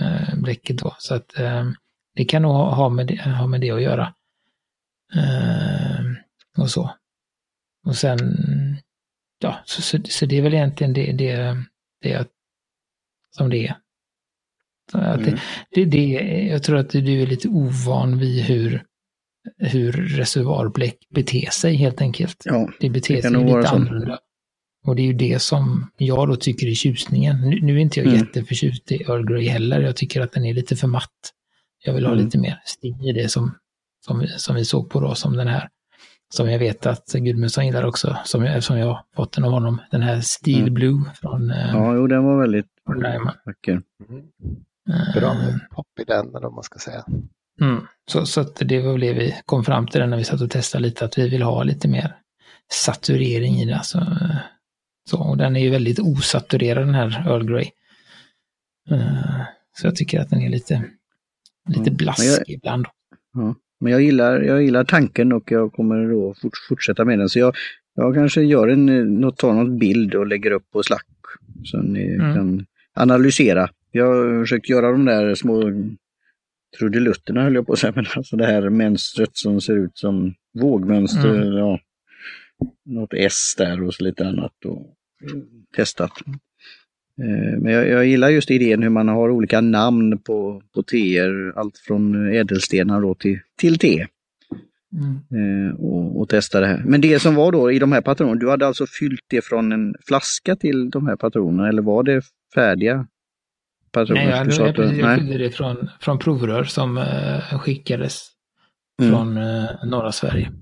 eh, 0.00 0.34
bläcket 0.36 0.78
då. 0.78 0.96
Så 0.98 1.14
att 1.14 1.38
eh, 1.38 1.70
det 2.14 2.24
kan 2.24 2.42
nog 2.42 2.52
ha 2.52 2.88
med 2.88 3.06
det, 3.06 3.22
ha 3.22 3.46
med 3.46 3.60
det 3.60 3.70
att 3.70 3.82
göra. 3.82 4.14
Eh, 5.14 6.04
och 6.58 6.70
så. 6.70 6.90
Och 7.86 7.96
sen 7.96 8.18
ja, 9.38 9.58
så, 9.64 9.82
så, 9.82 9.98
så, 10.04 10.26
det 10.26 10.38
är 10.38 10.42
väl 10.42 10.54
egentligen 10.54 10.92
det, 10.92 11.12
det, 11.12 11.56
det 12.02 12.28
som 13.30 13.50
det 13.50 13.66
är. 13.66 13.76
Att 14.92 15.20
mm. 15.20 15.38
det, 15.70 15.84
det, 15.84 16.08
jag 16.50 16.62
tror 16.62 16.76
att 16.76 16.90
du 16.90 17.22
är 17.22 17.26
lite 17.26 17.48
ovan 17.48 18.18
vid 18.18 18.42
hur, 18.42 18.84
hur 19.58 19.92
reservoarbläck 19.92 20.98
beter 21.10 21.50
sig 21.50 21.74
helt 21.74 22.00
enkelt. 22.00 22.42
Ja, 22.44 22.68
det 22.80 22.90
beter 22.90 23.14
det 23.14 23.22
sig 23.22 23.30
lite 23.30 23.68
annorlunda. 23.68 24.18
Och 24.84 24.96
det 24.96 25.02
är 25.02 25.06
ju 25.06 25.12
det 25.12 25.42
som 25.42 25.90
jag 25.96 26.28
då 26.28 26.36
tycker 26.36 26.66
är 26.66 26.74
tjusningen. 26.74 27.40
Nu, 27.40 27.60
nu 27.60 27.76
är 27.76 27.78
inte 27.78 28.00
jag 28.00 28.06
mm. 28.06 28.18
jätteförtjust 28.18 28.92
i 28.92 29.02
Earl 29.02 29.26
Grey 29.26 29.48
heller. 29.48 29.80
Jag 29.80 29.96
tycker 29.96 30.20
att 30.20 30.32
den 30.32 30.44
är 30.44 30.54
lite 30.54 30.76
för 30.76 30.88
matt. 30.88 31.32
Jag 31.84 31.94
vill 31.94 32.06
ha 32.06 32.12
mm. 32.12 32.24
lite 32.24 32.38
mer 32.38 32.62
sting 32.64 33.00
i 33.00 33.12
det 33.12 33.28
som, 33.28 33.54
som, 34.06 34.18
vi, 34.18 34.28
som 34.28 34.54
vi 34.54 34.64
såg 34.64 34.90
på 34.90 35.00
då, 35.00 35.14
som 35.14 35.36
den 35.36 35.48
här 35.48 35.68
som 36.34 36.50
jag 36.50 36.58
vet 36.58 36.86
att 36.86 37.12
Gudmundsson 37.12 37.66
gillar 37.66 37.84
också, 37.84 38.18
som 38.24 38.44
jag, 38.44 38.56
eftersom 38.56 38.78
jag 38.78 39.04
fått 39.16 39.32
den 39.32 39.44
av 39.44 39.50
honom. 39.50 39.80
Den 39.90 40.02
här 40.02 40.20
Steel 40.20 40.60
mm. 40.60 40.74
Blue 40.74 41.00
från... 41.14 41.50
Eh, 41.50 41.70
ja, 41.70 41.94
jo, 41.94 42.06
den 42.06 42.24
var 42.24 42.40
väldigt 42.40 42.66
vacker. 43.44 43.82
Mm. 44.08 44.22
Bra 45.14 45.34
med 45.34 45.60
pop 45.70 45.86
i 46.00 46.04
den, 46.04 46.28
eller 46.28 46.40
vad 46.40 46.52
man 46.52 46.62
ska 46.62 46.78
säga. 46.78 47.04
Mm. 47.60 47.86
Så, 48.10 48.26
så 48.26 48.40
att 48.40 48.56
det 48.56 48.80
var 48.80 48.98
det 48.98 49.12
vi 49.12 49.34
kom 49.46 49.64
fram 49.64 49.86
till 49.86 50.06
när 50.06 50.16
vi 50.16 50.24
satt 50.24 50.40
och 50.40 50.50
testade 50.50 50.82
lite, 50.82 51.04
att 51.04 51.18
vi 51.18 51.28
vill 51.28 51.42
ha 51.42 51.62
lite 51.62 51.88
mer 51.88 52.16
saturering 52.70 53.54
i 53.54 53.64
det. 53.64 53.76
Alltså, 53.76 54.06
så, 55.10 55.18
och 55.18 55.36
den 55.36 55.56
är 55.56 55.60
ju 55.60 55.70
väldigt 55.70 56.00
osaturerad 56.00 56.86
den 56.86 56.94
här 56.94 57.28
Earl 57.28 57.44
Grey. 57.44 57.70
Uh, 58.90 59.42
så 59.76 59.86
jag 59.86 59.96
tycker 59.96 60.20
att 60.20 60.30
den 60.30 60.42
är 60.42 60.48
lite, 60.48 60.84
lite 61.68 61.90
blaskig 61.90 62.26
jag, 62.26 62.50
ibland. 62.50 62.86
Ja. 63.34 63.54
Men 63.80 63.92
jag 63.92 64.02
gillar, 64.02 64.40
jag 64.40 64.62
gillar 64.62 64.84
tanken 64.84 65.32
och 65.32 65.52
jag 65.52 65.72
kommer 65.72 66.08
då 66.10 66.34
fort, 66.42 66.52
fortsätta 66.68 67.04
med 67.04 67.18
den. 67.18 67.28
Så 67.28 67.38
jag, 67.38 67.54
jag 67.94 68.14
kanske 68.14 68.42
gör 68.42 68.68
en, 68.68 69.14
något, 69.20 69.36
tar 69.36 69.52
något 69.52 69.80
bild 69.80 70.14
och 70.14 70.26
lägger 70.26 70.50
upp 70.50 70.70
på 70.70 70.82
Slack. 70.82 71.06
Så 71.64 71.82
ni 71.82 72.14
mm. 72.14 72.34
kan 72.34 72.66
analysera. 72.94 73.68
Jag 73.90 74.06
har 74.06 74.42
försökt 74.42 74.68
göra 74.68 74.92
de 74.92 75.04
där 75.04 75.34
små 75.34 75.62
trudelutterna 76.78 77.42
höll 77.42 77.54
jag 77.54 77.66
på 77.66 77.72
att 77.72 77.78
säga, 77.78 77.92
men 77.96 78.06
alltså 78.16 78.36
det 78.36 78.46
här 78.46 78.70
mönstret 78.70 79.30
som 79.32 79.60
ser 79.60 79.76
ut 79.76 79.98
som 79.98 80.34
vågmönster. 80.60 81.34
Mm. 81.34 81.52
Ja, 81.52 81.78
något 82.84 83.14
S 83.14 83.54
där 83.58 83.82
och 83.82 83.94
så 83.94 84.04
lite 84.04 84.26
annat. 84.26 84.64
Och 84.64 84.96
testat. 85.76 86.12
Eh, 87.20 87.58
men 87.58 87.72
jag, 87.72 87.88
jag, 87.88 88.06
gillar 88.06 88.28
just 88.28 88.50
idén 88.50 88.82
hur 88.82 88.90
man 88.90 89.08
har 89.08 89.30
olika 89.30 89.60
namn 89.60 90.18
på, 90.18 90.62
på 90.74 90.82
teer, 90.82 91.52
allt 91.56 91.78
från 91.78 92.32
ädelstenar 92.34 93.00
då 93.00 93.14
till, 93.14 93.40
till 93.58 93.78
te. 93.78 94.06
Mm. 94.92 95.68
Eh, 95.68 95.74
och, 95.74 96.20
och, 96.20 96.28
testa 96.28 96.60
det 96.60 96.66
här. 96.66 96.82
Men 96.86 97.00
det 97.00 97.18
som 97.18 97.34
var 97.34 97.52
då 97.52 97.72
i 97.72 97.78
de 97.78 97.92
här 97.92 98.00
patronerna, 98.00 98.40
du 98.40 98.50
hade 98.50 98.66
alltså 98.66 98.86
fyllt 98.86 99.24
det 99.28 99.44
från 99.44 99.72
en 99.72 99.94
flaska 100.06 100.56
till 100.56 100.90
de 100.90 101.06
här 101.06 101.16
patronerna 101.16 101.68
eller 101.68 101.82
var 101.82 102.02
det 102.02 102.22
färdiga 102.54 103.06
patroner? 103.92 104.44
Nej, 104.44 104.56
jag, 104.58 104.68
jag, 104.68 104.78
jag, 104.78 104.98
jag 104.98 105.18
fyllde 105.18 105.38
det 105.38 105.50
från, 105.50 105.88
från 106.00 106.18
provrör 106.18 106.64
som 106.64 106.98
uh, 106.98 107.58
skickades 107.58 108.26
mm. 109.02 109.12
från 109.12 109.36
uh, 109.36 109.84
norra 109.84 110.12
Sverige. 110.12 110.52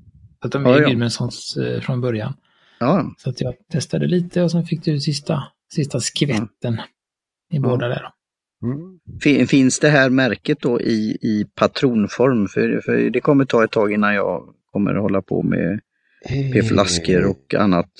Så 0.40 0.46
att 0.46 0.52
de 0.52 0.66
är 0.66 0.80
ja, 0.80 0.88
Gudmundssons 0.88 1.56
uh, 1.56 1.80
från 1.80 2.00
början. 2.00 2.34
Ja. 2.78 3.14
Så 3.18 3.30
att 3.30 3.40
jag 3.40 3.54
testade 3.72 4.06
lite 4.06 4.42
och 4.42 4.50
sen 4.50 4.66
fick 4.66 4.84
du 4.84 5.00
sista, 5.00 5.42
sista 5.74 6.00
skvätten 6.00 6.80
ja. 7.48 7.56
i 7.56 7.60
båda 7.60 7.88
där. 7.88 8.12
Mm. 8.62 9.46
Finns 9.46 9.78
det 9.78 9.88
här 9.88 10.10
märket 10.10 10.60
då 10.60 10.80
i, 10.80 11.18
i 11.22 11.46
patronform? 11.54 12.48
För, 12.48 12.80
för 12.84 13.10
det 13.10 13.20
kommer 13.20 13.44
ta 13.44 13.64
ett 13.64 13.70
tag 13.70 13.92
innan 13.92 14.14
jag 14.14 14.54
kommer 14.72 14.94
att 14.94 15.02
hålla 15.02 15.22
på 15.22 15.42
med, 15.42 15.80
med 16.30 16.56
eh. 16.56 16.64
flaskor 16.64 17.24
och 17.24 17.54
annat 17.54 17.90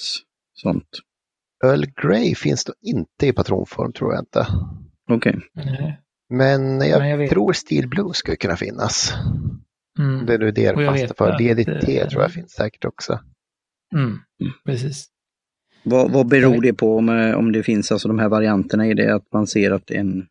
sånt. 0.54 0.88
Earl 1.64 1.84
Grey 2.02 2.34
finns 2.34 2.64
då 2.64 2.72
inte 2.80 3.26
i 3.26 3.32
patronform 3.32 3.92
tror 3.92 4.12
jag 4.14 4.22
inte. 4.22 4.46
Okej. 5.10 5.40
Okay. 5.54 5.92
Men 6.28 6.80
jag, 6.80 6.98
Men 6.98 7.20
jag 7.20 7.30
tror 7.30 7.52
Steel 7.52 7.88
Blue 7.88 8.14
skulle 8.14 8.36
kunna 8.36 8.56
finnas. 8.56 9.14
Mm. 9.98 10.26
Det 10.26 10.34
är 10.34 10.38
nu 10.38 10.50
det 10.50 10.66
är 10.66 10.86
fast 10.86 11.18
för. 11.18 11.38
DDT 11.38 11.88
äh, 11.88 12.08
tror 12.08 12.22
jag 12.22 12.32
finns 12.32 12.52
säkert 12.52 12.84
också. 12.84 13.20
Mm. 13.94 14.06
mm. 14.06 14.52
Precis. 14.64 15.06
Vad, 15.82 16.12
vad 16.12 16.28
beror 16.28 16.62
det 16.62 16.72
på 16.72 16.96
om, 16.96 17.08
om 17.37 17.52
det 17.52 17.62
finns 17.62 17.92
alltså 17.92 18.08
de 18.08 18.18
här 18.18 18.28
varianterna? 18.28 18.87
Är 18.87 18.94
det 18.94 19.14
att 19.14 19.32
man 19.32 19.46
ser 19.46 19.70
att 19.70 19.90
en 19.90 20.26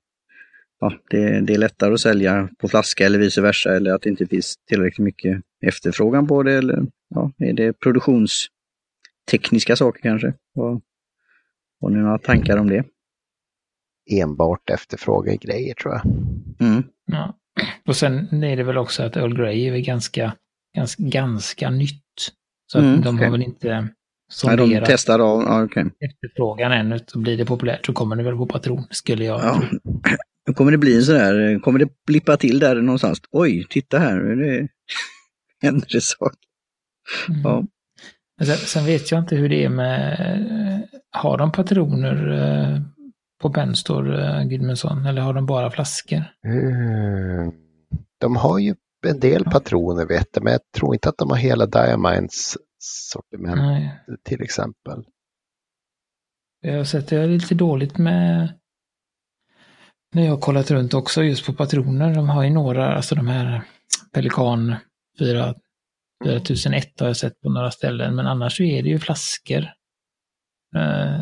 ja, 0.79 0.93
det, 1.09 1.41
det, 1.41 1.53
är 1.53 1.57
lättare 1.57 1.93
att 1.93 1.99
sälja 1.99 2.49
på 2.57 2.67
flaska 2.67 3.05
eller 3.05 3.19
vice 3.19 3.41
versa 3.41 3.75
eller 3.75 3.93
att 3.93 4.01
det 4.01 4.09
inte 4.09 4.25
finns 4.25 4.55
tillräckligt 4.67 5.05
mycket 5.05 5.41
efterfrågan 5.61 6.27
på 6.27 6.43
det 6.43 6.53
eller 6.53 6.85
ja, 7.09 7.31
är 7.37 7.53
det 7.53 7.73
produktionstekniska 7.73 9.75
saker 9.75 10.01
kanske? 10.01 10.33
Vad, 10.53 10.81
har 11.81 11.89
ni 11.89 11.97
några 11.97 12.17
tankar 12.17 12.57
om 12.57 12.69
det? 12.69 12.83
Enbart 14.11 14.69
efterfråga 14.69 15.35
grejer 15.35 15.73
tror 15.73 15.93
jag. 15.93 16.05
Mm. 16.59 16.83
Ja. 17.05 17.35
Och 17.85 17.95
sen 17.95 18.43
är 18.43 18.57
det 18.57 18.63
väl 18.63 18.77
också 18.77 19.03
att 19.03 19.17
Earl 19.17 19.37
Grey 19.37 19.67
är 19.67 19.77
ganska, 19.77 20.35
ganska, 20.75 21.03
ganska 21.03 21.69
nytt. 21.69 22.03
Så 22.71 22.79
mm, 22.79 23.01
de 23.01 23.15
okay. 23.15 23.25
har 23.25 23.31
väl 23.31 23.43
inte 23.43 23.87
Nej, 24.45 24.57
de 24.57 24.83
testar 24.85 25.19
av, 25.19 25.41
ja, 25.41 25.63
okay. 25.63 25.83
efterfrågan 25.83 26.71
än. 26.71 26.99
Så 27.07 27.19
blir 27.19 27.37
det 27.37 27.45
populärt 27.45 27.85
så 27.85 27.93
kommer 27.93 28.15
det 28.15 28.23
väl 28.23 28.35
på 28.35 28.45
patron, 28.45 28.83
skulle 28.89 29.25
jag 29.25 29.39
ja. 29.43 29.61
tro. 29.69 30.01
Kommer 30.55 30.71
det 30.71 30.77
bli 30.77 30.95
en 30.95 31.03
sån 31.03 31.15
där, 31.15 31.59
kommer 31.59 31.79
det 31.79 31.87
blippa 32.07 32.37
till 32.37 32.59
där 32.59 32.75
någonstans? 32.75 33.21
Oj, 33.31 33.67
titta 33.69 33.99
här, 33.99 34.19
det 34.19 34.67
händer 35.61 35.87
det 35.91 36.01
saker. 36.01 36.39
Mm. 37.29 37.41
Ja. 37.41 37.65
Sen, 38.45 38.57
sen, 38.57 38.85
vet 38.85 39.11
jag 39.11 39.19
inte 39.19 39.35
hur 39.35 39.49
det 39.49 39.63
är 39.63 39.69
med, 39.69 40.87
har 41.11 41.37
de 41.37 41.51
patroner 41.51 42.31
eh, 42.31 42.81
på 43.41 43.49
Benstor, 43.49 44.19
eh, 44.19 44.43
Gudmundsson, 44.43 45.05
eller 45.05 45.21
har 45.21 45.33
de 45.33 45.45
bara 45.45 45.71
flaskor? 45.71 46.23
Mm. 46.45 47.51
De 48.19 48.35
har 48.35 48.59
ju 48.59 48.75
en 49.07 49.19
del 49.19 49.43
patroner 49.43 50.05
vet 50.05 50.27
jag, 50.33 50.43
men 50.43 50.53
jag 50.53 50.61
tror 50.75 50.93
inte 50.93 51.09
att 51.09 51.17
de 51.17 51.29
har 51.29 51.37
hela 51.37 51.65
Diamines 51.65 52.57
sortiment 52.79 53.57
Nej. 53.57 53.99
till 54.23 54.41
exempel. 54.41 55.03
Jag 56.61 56.77
har 56.77 56.83
sett, 56.83 57.07
det 57.07 57.17
är 57.17 57.27
lite 57.27 57.55
dåligt 57.55 57.97
med 57.97 58.59
när 60.11 60.23
jag 60.23 60.31
har 60.31 60.41
kollat 60.41 60.71
runt 60.71 60.93
också 60.93 61.23
just 61.23 61.45
på 61.45 61.53
patroner. 61.53 62.15
De 62.15 62.29
har 62.29 62.43
ju 62.43 62.49
några, 62.49 62.95
alltså 62.95 63.15
de 63.15 63.27
här 63.27 63.61
Pelikan 64.13 64.75
4, 65.19 65.53
4001 66.23 66.99
har 66.99 67.07
jag 67.07 67.17
sett 67.17 67.41
på 67.41 67.49
några 67.49 67.71
ställen, 67.71 68.15
men 68.15 68.27
annars 68.27 68.57
så 68.57 68.63
är 68.63 68.83
det 68.83 68.89
ju 68.89 68.99
flaskor. 68.99 69.67
Eh, 70.75 71.19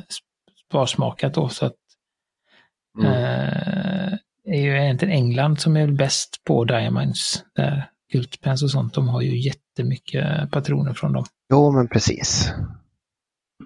sparsmakat 0.68 1.34
då, 1.34 1.50
så 1.50 1.66
att 1.66 1.76
mm. 3.00 3.12
eh, 3.12 4.14
är 4.44 4.62
ju 4.62 4.84
egentligen 4.84 5.14
England 5.14 5.60
som 5.62 5.78
är 5.78 5.88
bäst 5.88 6.42
på 6.44 6.64
Diamonds. 6.64 7.44
Där 7.56 7.92
Gultpens 8.12 8.64
och 8.64 8.72
sånt, 8.72 8.94
de 8.94 9.08
har 9.08 9.22
ju 9.22 9.38
jättemycket 9.38 10.52
patroner 10.52 10.94
från 10.94 11.14
dem. 11.14 11.26
Jo, 11.54 11.72
men 11.72 11.88
precis. 11.88 12.52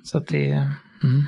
Så 0.04 0.18
att 0.18 0.28
det. 0.28 0.48
Mm. 1.04 1.24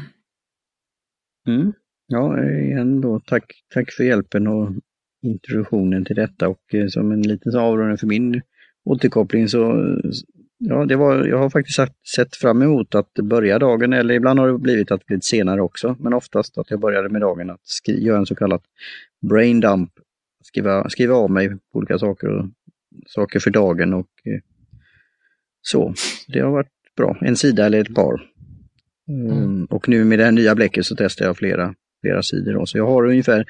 Mm. 1.48 1.74
Ja, 2.08 2.44
igen 2.44 3.02
då, 3.02 3.20
tack, 3.20 3.54
tack 3.74 3.92
för 3.92 4.04
hjälpen 4.04 4.48
och 4.48 4.70
introduktionen 5.24 6.06
till 6.06 6.16
detta 6.16 6.48
och 6.48 6.74
eh, 6.74 6.88
som 6.88 7.12
en 7.12 7.22
liten 7.22 7.58
avrundning 7.58 7.98
för 7.98 8.08
min 8.08 8.42
återkoppling 8.86 9.50
så 9.50 9.60
ja, 10.58 10.86
det 10.86 10.96
var, 10.96 11.26
jag 11.26 11.38
har 11.38 11.50
faktiskt 11.50 11.80
sett 12.16 12.36
fram 12.36 12.62
emot 12.62 12.96
att 12.96 13.14
börja 13.14 13.60
dagen, 13.60 13.94
eller 13.94 14.14
ibland 14.14 14.40
har 14.40 14.48
det 14.48 14.58
blivit 14.58 14.92
att 14.92 15.00
det 15.00 15.06
blivit 15.06 15.24
senare 15.24 15.62
också, 15.62 15.96
men 16.00 16.14
oftast 16.14 16.58
att 16.58 16.72
jag 16.72 16.80
började 16.80 17.10
med 17.10 17.22
dagen 17.22 17.50
att 17.50 17.60
göra 17.88 18.18
en 18.18 18.26
så 18.26 18.36
kallad 18.36 18.62
brain 19.30 19.60
dump, 19.60 19.92
skriva, 20.44 20.90
skriva 20.90 21.16
av 21.16 21.32
mig 21.32 21.50
på 21.50 21.78
olika 21.78 22.00
saker 22.00 22.28
och 22.28 22.46
saker 23.06 23.40
för 23.40 23.52
dagen 23.52 23.94
och 23.94 24.08
eh, 24.26 24.40
så. 25.62 25.94
Det 26.28 26.40
har 26.40 26.52
varit 26.52 26.72
bra, 26.98 27.18
en 27.22 27.36
sida 27.36 27.66
eller 27.66 27.82
ett 27.82 27.96
par. 27.96 28.30
Mm. 29.08 29.32
Mm, 29.32 29.66
och 29.66 29.90
nu 29.90 30.04
med 30.04 30.20
det 30.20 30.26
här 30.26 30.32
nya 30.32 30.56
bläcket 30.56 30.86
så 30.86 30.96
testar 30.96 31.26
jag 31.26 31.38
flera 31.38 31.76
flera 32.04 32.24
sidor. 32.24 32.54
Då. 32.54 32.66
Så 32.66 32.78
jag 32.78 32.88
har 32.88 33.06
ungefär 33.06 33.46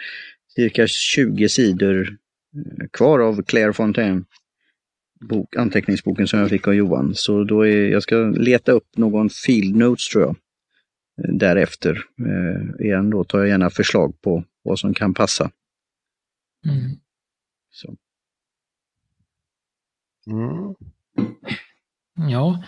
cirka 0.56 0.88
20 0.88 1.50
sidor 1.50 2.18
eh, 2.56 2.88
kvar 2.92 3.20
av 3.20 3.44
Claire 3.44 3.74
Fontaine, 3.74 4.26
bok, 5.30 5.56
anteckningsboken 5.56 6.28
som 6.28 6.40
jag 6.40 6.50
fick 6.50 6.68
av 6.68 6.74
Johan. 6.74 7.16
Så 7.16 7.44
då 7.44 7.68
är, 7.68 7.88
jag 7.88 8.04
ska 8.04 8.16
leta 8.18 8.72
upp 8.72 8.98
någon 8.98 9.30
field 9.30 9.76
notes 9.76 10.08
tror 10.08 10.24
jag. 10.24 10.36
Eh, 11.24 11.36
därefter. 11.36 12.02
Eh, 12.20 12.86
igen 12.86 13.10
då 13.10 13.24
tar 13.24 13.40
jag 13.40 13.48
gärna 13.48 13.70
förslag 13.70 14.22
på 14.22 14.44
vad 14.64 14.80
som 14.80 14.94
kan 14.94 15.14
passa. 15.14 15.52
Mm. 16.66 16.92
Så. 17.72 17.96
Mm. 20.28 20.76
Ja, 22.30 22.64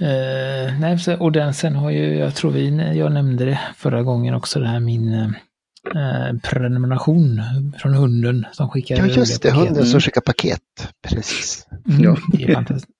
Eh, 0.00 0.78
nej, 0.80 1.16
och 1.18 1.32
den 1.32 1.54
sen 1.54 1.76
har 1.76 1.90
ju, 1.90 2.14
jag 2.14 2.34
tror 2.34 2.50
vi, 2.50 2.96
jag 2.98 3.12
nämnde 3.12 3.44
det 3.44 3.60
förra 3.76 4.02
gången 4.02 4.34
också, 4.34 4.60
det 4.60 4.66
här 4.66 4.80
min 4.80 5.14
eh, 5.14 6.32
prenumeration 6.42 7.42
från 7.78 7.94
hunden 7.94 8.46
som 8.52 8.68
skickar 8.70 8.96
Ja, 8.96 9.06
just 9.06 9.42
det, 9.42 9.50
hunden 9.50 9.86
som 9.86 10.00
skickar 10.00 10.20
paket. 10.20 10.92
Precis. 11.08 11.66
Mm, 11.88 12.02
ja. 12.02 12.16
det 12.32 12.44
är 12.44 12.54
fantastiskt. 12.54 12.92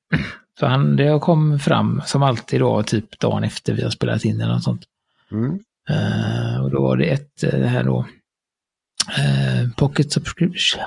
Så 0.58 0.66
han, 0.66 0.96
det 0.96 1.20
kom 1.20 1.58
fram 1.58 2.02
som 2.06 2.22
alltid 2.22 2.60
då, 2.60 2.82
typ 2.82 3.20
dagen 3.20 3.44
efter 3.44 3.72
vi 3.74 3.82
har 3.82 3.90
spelat 3.90 4.24
in 4.24 4.40
eller 4.40 4.52
något 4.52 4.64
sånt. 4.64 4.82
Mm. 5.32 5.58
Uh, 5.90 6.60
och 6.62 6.70
då 6.70 6.82
var 6.82 6.96
det 6.96 7.04
ett, 7.04 7.40
det 7.40 7.66
här 7.66 7.84
då, 7.84 7.98
uh, 9.18 9.70
Pocket 9.76 10.12
Subscription. 10.12 10.80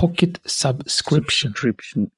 Pocket 0.00 0.40
Subscription. 0.44 1.54
subscription. 1.54 2.10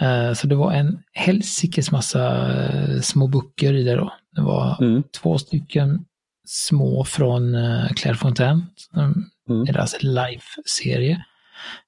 Eh, 0.00 0.32
så 0.32 0.46
det 0.46 0.54
var 0.54 0.72
en 0.72 0.98
helsikes 1.12 1.92
massa 1.92 2.52
eh, 2.62 3.00
små 3.00 3.26
böcker 3.26 3.74
i 3.74 3.82
det 3.82 3.94
då. 3.94 4.12
Det 4.36 4.42
var 4.42 4.82
mm. 4.82 5.02
två 5.02 5.38
stycken 5.38 6.04
små 6.46 7.04
från 7.04 7.54
eh, 7.54 7.88
Claire 7.88 8.16
Fontaine, 8.16 8.66
mm. 8.96 9.64
deras 9.64 10.02
live-serie. 10.02 11.24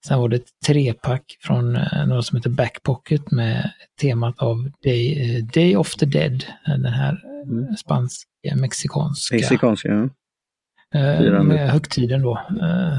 Sen 0.07 0.19
var 0.19 0.29
det 0.29 0.37
ett 0.37 0.61
trepack 0.67 1.39
från 1.41 1.73
något 2.07 2.27
som 2.27 2.37
heter 2.37 2.51
Backpocket 2.51 3.31
med 3.31 3.71
temat 4.01 4.39
av 4.39 4.71
Day, 4.85 5.43
Day 5.55 5.77
of 5.77 5.95
the 5.95 6.07
Dead, 6.07 6.45
den 6.67 6.85
här 6.85 7.21
mm. 7.47 7.77
spanska, 7.77 8.27
mexikanska. 8.57 9.37
Mexikanska, 9.37 9.89
ja. 9.89 10.09
Med 10.93 11.71
högtiden 11.71 12.23
då. 12.23 12.41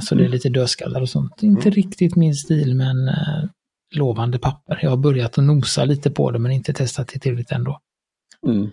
Så 0.02 0.16
det 0.16 0.22
är 0.22 0.26
mm. 0.26 0.32
lite 0.32 0.50
dödskallar 0.50 1.02
och 1.02 1.10
sånt. 1.10 1.44
Inte 1.44 1.70
mm. 1.70 1.72
riktigt 1.72 2.16
min 2.16 2.36
stil 2.36 2.76
men 2.76 3.10
lovande 3.96 4.40
papper. 4.40 4.80
Jag 4.82 4.90
har 4.90 4.98
börjat 4.98 5.38
att 5.38 5.44
nosa 5.44 5.86
lite 5.86 6.12
på 6.12 6.32
det 6.32 6.40
men 6.40 6.52
inte 6.52 6.74
testat 6.74 7.08
det 7.14 7.20
tillräckligt 7.20 7.52
ändå. 7.52 7.80
Mm. 8.48 8.72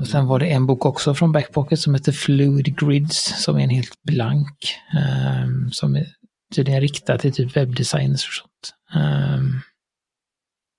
Och 0.00 0.06
sen 0.06 0.26
var 0.26 0.38
det 0.38 0.46
en 0.46 0.66
bok 0.66 0.86
också 0.86 1.14
från 1.14 1.32
Backpocket 1.32 1.80
som 1.80 1.94
heter 1.94 2.12
Fluid 2.12 2.78
Grids 2.78 3.44
som 3.44 3.56
är 3.56 3.60
en 3.60 3.70
helt 3.70 4.02
blank. 4.02 4.76
Um, 5.44 5.70
som 5.72 5.96
är 5.96 6.06
tydligen 6.54 6.80
riktad 6.80 7.18
till 7.18 7.32
typ 7.32 7.56
webbdesigners 7.56 8.28
och 8.28 8.34
sånt. 8.34 8.74
Um, 8.94 9.60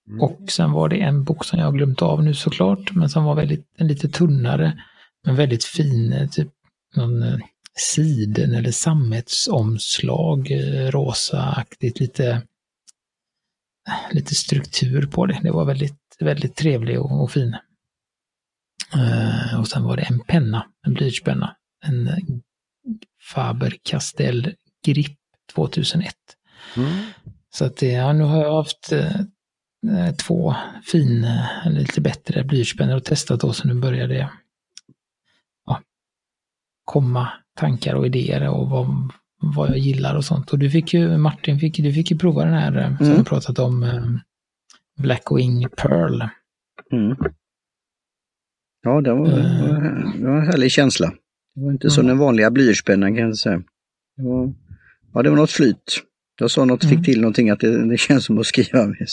mm. 0.09 0.21
Och 0.21 0.39
sen 0.49 0.71
var 0.71 0.89
det 0.89 1.01
en 1.01 1.23
bok 1.23 1.45
som 1.45 1.59
jag 1.59 1.65
har 1.65 1.73
glömt 1.73 2.01
av 2.01 2.23
nu 2.23 2.33
såklart, 2.33 2.91
men 2.91 3.09
som 3.09 3.23
var 3.23 3.35
väldigt, 3.35 3.65
en 3.77 3.87
lite 3.87 4.09
tunnare, 4.09 4.83
men 5.25 5.35
väldigt 5.35 5.63
fin, 5.63 6.13
eh, 6.13 6.29
typ 6.29 6.47
någon 6.95 7.23
eh, 7.23 7.37
siden 7.79 8.55
eller 8.55 8.71
sammetsomslag, 8.71 10.51
eh, 10.51 10.91
rosa-aktigt, 10.91 11.99
lite 11.99 12.41
lite 14.11 14.35
struktur 14.35 15.05
på 15.05 15.25
det. 15.25 15.39
Det 15.43 15.51
var 15.51 15.65
väldigt, 15.65 15.97
väldigt 16.19 16.55
trevlig 16.55 16.99
och, 16.99 17.23
och 17.23 17.31
fin. 17.31 17.55
Uh, 18.95 19.59
och 19.59 19.67
sen 19.67 19.83
var 19.83 19.97
det 19.97 20.03
en 20.03 20.19
penna, 20.19 20.67
en 20.87 20.93
blyertspenna. 20.93 21.55
en 21.85 22.09
Faber 23.33 23.75
Castell 23.83 24.55
Grip 24.85 25.17
2001. 25.55 26.15
Mm. 26.77 27.05
Så 27.49 27.65
att 27.65 27.77
det, 27.77 27.91
ja, 27.91 28.13
nu 28.13 28.23
har 28.23 28.43
jag 28.43 28.55
haft 28.55 28.91
eh, 28.91 30.15
två 30.15 30.55
fina, 30.91 31.49
eller 31.65 31.79
lite 31.79 32.01
bättre 32.01 32.43
blyertspennor 32.43 32.95
och 32.95 33.05
testat 33.05 33.39
då, 33.39 33.53
så 33.53 33.67
nu 33.67 33.73
börjar 33.73 34.07
det 34.07 34.29
ja, 35.65 35.81
komma 36.85 37.31
tankar 37.59 37.95
och 37.95 38.05
idéer 38.05 38.49
och 38.49 38.69
vad, 38.69 38.87
vad 39.41 39.69
jag 39.69 39.77
gillar 39.77 40.15
och 40.15 40.25
sånt. 40.25 40.51
Och 40.51 40.59
du 40.59 40.69
fick 40.69 40.93
ju, 40.93 41.17
Martin, 41.17 41.59
fick, 41.59 41.77
du 41.77 41.93
fick 41.93 42.11
ju 42.11 42.17
prova 42.17 42.45
den 42.45 42.53
här 42.53 42.71
mm. 42.71 42.97
som 42.97 43.17
vi 43.17 43.23
pratat 43.23 43.59
om, 43.59 43.83
eh, 43.83 44.03
Blackwing 44.99 45.67
Pearl. 45.77 46.21
Mm. 46.91 47.17
Ja, 48.81 49.01
det 49.01 49.13
var, 49.13 49.27
uh, 49.27 50.15
det 50.19 50.27
var 50.27 50.37
en 50.37 50.47
härlig 50.47 50.71
känsla. 50.71 51.11
Det 51.55 51.61
var 51.63 51.71
inte 51.71 51.87
mm. 51.87 51.91
som 51.91 52.07
den 52.07 52.17
vanliga 52.17 52.51
blyertspennan 52.51 53.15
kan 53.15 53.25
jag 53.25 53.37
säga. 53.37 53.61
Det 54.17 54.23
var, 54.23 54.53
ja, 55.13 55.23
det 55.23 55.29
var 55.29 55.37
något 55.37 55.51
flyt. 55.51 56.03
Jag 56.39 56.51
sa 56.51 56.65
något, 56.65 56.83
mm. 56.83 56.95
fick 56.95 57.05
till 57.05 57.21
någonting 57.21 57.49
att 57.49 57.59
det, 57.59 57.89
det 57.89 57.97
känns 57.97 58.25
som 58.25 58.37
att 58.37 58.45
skriva 58.45 58.85
med, 58.85 59.07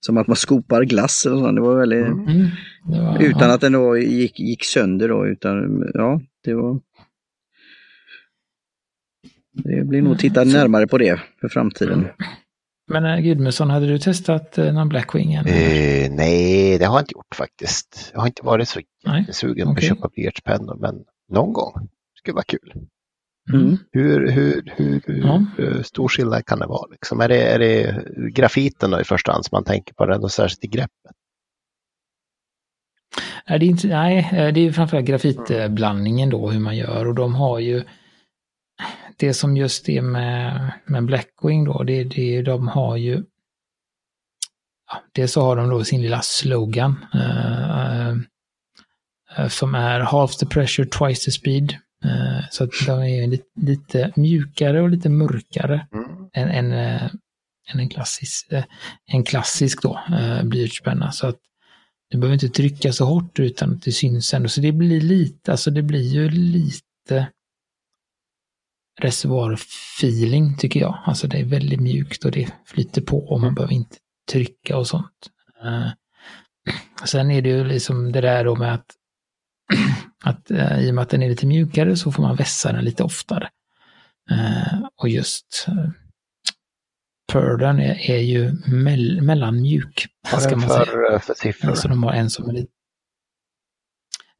som 0.00 0.16
att 0.16 0.26
man 0.26 0.36
skopar 0.36 0.84
glass 0.84 1.26
och 1.26 1.38
sånt. 1.38 1.56
Det 1.56 1.62
var 1.62 1.78
väldigt, 1.78 2.06
mm. 2.06 2.28
mm. 2.28 2.46
det 2.84 3.00
var, 3.00 3.22
utan 3.22 3.48
ja. 3.48 3.54
att 3.54 3.60
den 3.60 3.72
då 3.72 3.98
gick, 3.98 4.40
gick 4.40 4.64
sönder 4.64 5.08
då, 5.08 5.26
utan 5.26 5.84
ja, 5.94 6.20
det 6.44 6.54
var 6.54 6.80
det 9.84 9.88
blir 9.88 10.02
nog 10.02 10.18
titta 10.18 10.44
närmare 10.44 10.86
på 10.86 10.98
det 10.98 11.20
för 11.40 11.48
framtiden. 11.48 12.08
Men 12.90 13.04
äh, 13.04 13.20
Gudmundsson, 13.20 13.70
hade 13.70 13.86
du 13.86 13.98
testat 13.98 14.58
äh, 14.58 14.72
någon 14.72 14.88
Blackwing? 14.88 15.38
Uh, 15.38 15.44
nej, 16.10 16.78
det 16.78 16.84
har 16.84 16.94
jag 16.94 17.02
inte 17.02 17.14
gjort 17.14 17.34
faktiskt. 17.34 18.10
Jag 18.12 18.20
har 18.20 18.26
inte 18.26 18.42
varit 18.42 18.68
så 18.68 18.80
sugen 19.30 19.68
okay. 19.68 19.74
på 19.74 19.78
att 19.78 19.98
köpa 19.98 20.08
blyertspennor, 20.14 20.76
men 20.80 20.94
någon 21.32 21.52
gång. 21.52 21.72
Det 21.74 22.18
skulle 22.18 22.34
vara 22.34 22.44
kul. 22.44 22.72
Mm. 23.52 23.76
Hur, 23.92 24.30
hur, 24.30 24.72
hur, 24.76 25.02
ja. 25.06 25.44
hur, 25.56 25.82
stor 25.82 26.08
skillnad 26.08 26.46
kan 26.46 26.58
det 26.58 26.66
vara? 26.66 26.90
Liksom? 26.90 27.20
Är, 27.20 27.28
det, 27.28 27.42
är 27.42 27.58
det 27.58 28.04
grafiten 28.30 28.90
då 28.90 29.00
i 29.00 29.04
första 29.04 29.32
hand 29.32 29.44
som 29.44 29.56
man 29.56 29.64
tänker 29.64 29.94
på, 29.94 30.06
den 30.06 30.22
och 30.22 30.32
särskilt 30.32 30.64
i 30.64 30.68
greppet? 30.68 31.12
Nej, 33.48 33.58
det 33.58 33.66
är, 33.66 33.68
inte, 33.68 33.88
nej, 33.88 34.52
det 34.54 34.60
är 34.60 34.72
framförallt 34.72 35.06
grafitblandningen 35.06 36.30
då, 36.30 36.50
hur 36.50 36.60
man 36.60 36.76
gör. 36.76 37.06
Och 37.06 37.14
de 37.14 37.34
har 37.34 37.58
ju, 37.58 37.82
det 39.16 39.34
som 39.34 39.56
just 39.56 39.88
är 39.88 40.02
med, 40.02 40.72
med 40.86 41.04
Blackwing 41.04 41.64
då, 41.64 41.82
det, 41.82 42.04
det, 42.04 42.42
de 42.42 42.68
har 42.68 42.96
ju, 42.96 43.22
ja, 44.90 45.02
det 45.12 45.28
så 45.28 45.42
har 45.42 45.56
de 45.56 45.68
då 45.68 45.84
sin 45.84 46.02
lilla 46.02 46.22
slogan, 46.22 47.04
uh, 47.14 48.16
uh, 49.38 49.48
som 49.48 49.74
är 49.74 50.00
half 50.00 50.36
the 50.36 50.46
pressure, 50.46 50.86
twice 50.86 51.24
the 51.24 51.30
speed. 51.30 51.76
Uh, 52.04 52.40
så 52.50 52.64
att 52.64 52.70
de 52.86 53.02
är 53.02 53.26
lite, 53.26 53.44
lite, 53.60 54.12
mjukare 54.16 54.82
och 54.82 54.90
lite 54.90 55.08
mörkare 55.08 55.86
mm. 55.92 56.28
än, 56.32 56.48
än, 56.48 56.72
än, 57.72 57.80
en 57.80 57.88
klassisk, 57.88 58.52
en 59.06 59.24
klassisk 59.24 59.82
då, 59.82 60.00
blyertspenna. 60.42 61.12
Så 61.12 61.26
att 61.26 61.36
det 62.10 62.18
behöver 62.18 62.34
inte 62.34 62.48
trycka 62.48 62.92
så 62.92 63.04
hårt 63.04 63.38
utan 63.38 63.72
att 63.72 63.82
det 63.82 63.92
syns 63.92 64.34
ändå. 64.34 64.48
Så 64.48 64.60
det 64.60 64.72
blir 64.72 65.00
lite, 65.00 65.50
alltså 65.50 65.70
det 65.70 65.82
blir 65.82 66.12
ju 66.12 66.30
lite 66.30 67.28
reservoarfeeling 69.00 70.56
tycker 70.56 70.80
jag. 70.80 71.02
Alltså 71.06 71.26
det 71.26 71.38
är 71.38 71.44
väldigt 71.44 71.80
mjukt 71.80 72.24
och 72.24 72.30
det 72.30 72.48
flyter 72.66 73.02
på 73.02 73.18
och 73.18 73.40
man 73.40 73.48
mm. 73.48 73.54
behöver 73.54 73.74
inte 73.74 73.96
trycka 74.32 74.76
och 74.76 74.86
sånt. 74.86 75.30
Uh, 75.64 75.88
sen 77.04 77.30
är 77.30 77.42
det 77.42 77.48
ju 77.48 77.64
liksom 77.64 78.12
det 78.12 78.20
där 78.20 78.44
då 78.44 78.56
med 78.56 78.74
att, 78.74 78.86
att 80.24 80.50
uh, 80.50 80.80
i 80.80 80.90
och 80.90 80.94
med 80.94 81.02
att 81.02 81.10
den 81.10 81.22
är 81.22 81.28
lite 81.28 81.46
mjukare 81.46 81.96
så 81.96 82.12
får 82.12 82.22
man 82.22 82.36
vässa 82.36 82.72
den 82.72 82.84
lite 82.84 83.02
oftare. 83.02 83.48
Uh, 84.30 84.86
och 84.96 85.08
just 85.08 85.66
uh, 85.68 85.90
Purden 87.32 87.80
är, 87.80 88.10
är 88.10 88.18
ju 88.18 88.52
mell 88.66 89.22
mellanmjuk. 89.22 90.06
Vad 90.32 90.42
ska 90.42 90.56
man 90.56 90.68
för, 90.68 90.84
säga. 90.84 91.18
för 91.18 91.34
siffror? 91.34 91.70
Alltså 91.70 91.88
de 91.88 92.02
har 92.02 92.12
en 92.12 92.30
som 92.30 92.48
är 92.48 92.52
lite... 92.52 92.72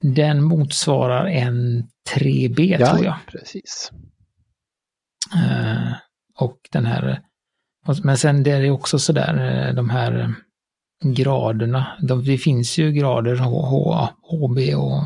Den 0.00 0.44
motsvarar 0.44 1.26
en 1.26 1.88
3B 2.10 2.76
ja, 2.80 2.90
tror 2.90 3.04
jag. 3.04 3.16
precis. 3.26 3.92
Eh, 5.34 5.92
och 6.38 6.58
den 6.72 6.86
här, 6.86 7.20
men 8.02 8.18
sen 8.18 8.42
det 8.42 8.50
är 8.50 8.70
också 8.70 8.98
sådär, 8.98 9.66
eh, 9.68 9.74
de 9.74 9.90
här 9.90 10.34
graderna, 11.04 11.98
de, 12.00 12.24
det 12.24 12.38
finns 12.38 12.78
ju 12.78 12.92
grader 12.92 13.36
H, 13.36 14.08
HB 14.22 14.74
och 14.74 15.02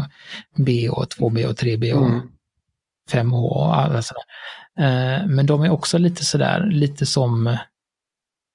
B 0.57 0.89
och 0.89 1.05
2B 1.05 1.45
och 1.47 1.57
3B 1.57 1.93
och 1.93 2.07
mm. 2.07 2.21
5H 3.11 3.49
och 3.49 3.79
alla 3.79 4.03
sådär. 4.03 4.23
Eh, 4.79 5.27
men 5.27 5.47
de 5.47 5.63
är 5.63 5.71
också 5.71 5.99
lite 5.99 6.25
sådär, 6.25 6.67
lite 6.71 7.07
som, 7.07 7.57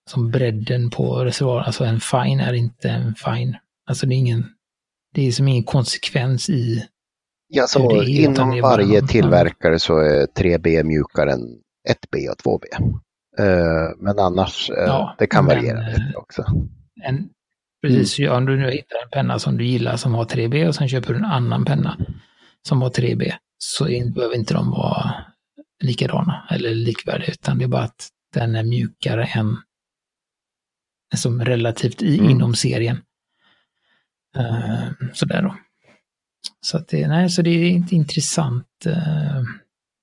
som 0.10 0.32
bredden 0.32 0.90
på 0.90 1.26
reservoaren, 1.26 1.66
alltså 1.66 1.86
en 1.86 2.00
fine 2.00 2.40
är 2.40 2.54
inte 2.54 2.90
en 2.90 3.16
fine. 3.16 3.58
Alltså 3.88 4.06
det 4.06 4.16
är 4.16 4.18
ingen, 4.18 4.50
det 5.14 5.28
är 5.28 5.32
som 5.32 5.48
ingen 5.48 5.64
konsekvens 5.64 6.50
i 6.50 6.88
Ja, 7.56 7.68
så 7.68 8.02
är, 8.02 8.10
inom 8.10 8.62
varje 8.62 9.02
tillverkare 9.02 9.80
så 9.80 10.00
är 10.00 10.26
3B 10.26 10.84
mjukare 10.84 11.32
än 11.32 11.40
1B 11.90 12.30
och 12.30 12.38
2B. 12.44 12.64
Uh, 13.40 13.48
eh, 13.48 13.92
men 13.98 14.20
annars, 14.20 14.70
uh, 14.70 14.76
ja, 14.78 15.16
det 15.18 15.28
kan 15.28 15.46
variera 15.46 15.80
men, 15.80 15.92
lite 15.92 16.18
också. 16.18 16.46
En, 17.04 17.30
precis, 17.82 18.20
mm. 18.20 18.34
om 18.34 18.46
du 18.46 18.58
nu 18.58 18.72
hittar 18.72 19.04
en 19.04 19.10
penna 19.10 19.40
som 19.40 19.58
du 19.58 19.66
gillar 19.66 19.98
som 19.98 20.14
har 20.14 20.26
3B 20.26 20.68
och 20.68 20.76
sen 20.76 20.90
köper 20.90 21.14
du 21.14 21.20
en 21.20 21.26
annan 21.26 21.66
penna 21.66 21.98
som 22.68 22.82
har 22.82 22.90
3B 22.90 23.32
så 23.58 23.84
behöver 24.16 24.36
inte 24.36 24.54
de 24.54 24.72
vara 24.72 25.14
likadana 25.84 26.48
eller 26.50 26.70
likvärdiga 26.70 27.32
utan 27.32 27.58
det 27.58 27.66
är 27.66 27.68
bara 27.70 27.84
att 27.84 28.10
den 28.34 28.56
är 28.56 28.64
mjukare 28.64 29.26
än 29.26 29.58
som 31.16 31.46
relativt 31.46 32.02
i, 32.02 32.20
mm. 32.20 32.30
inom 32.30 32.56
serien. 32.56 33.02
Uh, 34.38 34.92
sådär 35.14 35.42
då. 35.42 35.56
Så, 36.66 36.78
att 36.78 36.88
det, 36.88 37.08
nej, 37.08 37.30
så 37.30 37.42
det 37.42 37.50
är 37.50 37.70
inte 37.70 37.96
intressant, 37.96 38.86
eh, 38.86 39.44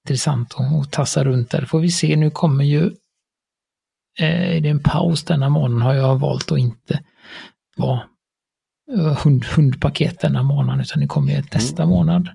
intressant 0.05 0.55
att 0.61 0.93
tassa 0.93 1.25
runt 1.25 1.51
där. 1.51 1.65
Får 1.65 1.81
vi 1.81 1.91
se, 1.91 2.17
nu 2.17 2.31
kommer 2.31 2.65
ju 2.65 2.87
eh, 4.19 4.57
är 4.57 4.61
det 4.61 4.69
en 4.69 4.83
paus 4.83 5.25
denna 5.25 5.49
månaden 5.49 5.83
har 5.83 5.95
jag 5.95 6.19
valt 6.19 6.53
att 6.53 6.59
inte 6.59 7.01
vara 7.77 8.03
eh, 8.97 9.25
hund, 9.25 9.45
hundpaket 9.45 10.21
denna 10.21 10.43
månaden 10.43 10.81
utan 10.81 11.01
det 11.01 11.07
kommer 11.07 11.45
nästa 11.53 11.83
mm. 11.83 11.95
månad. 11.95 12.29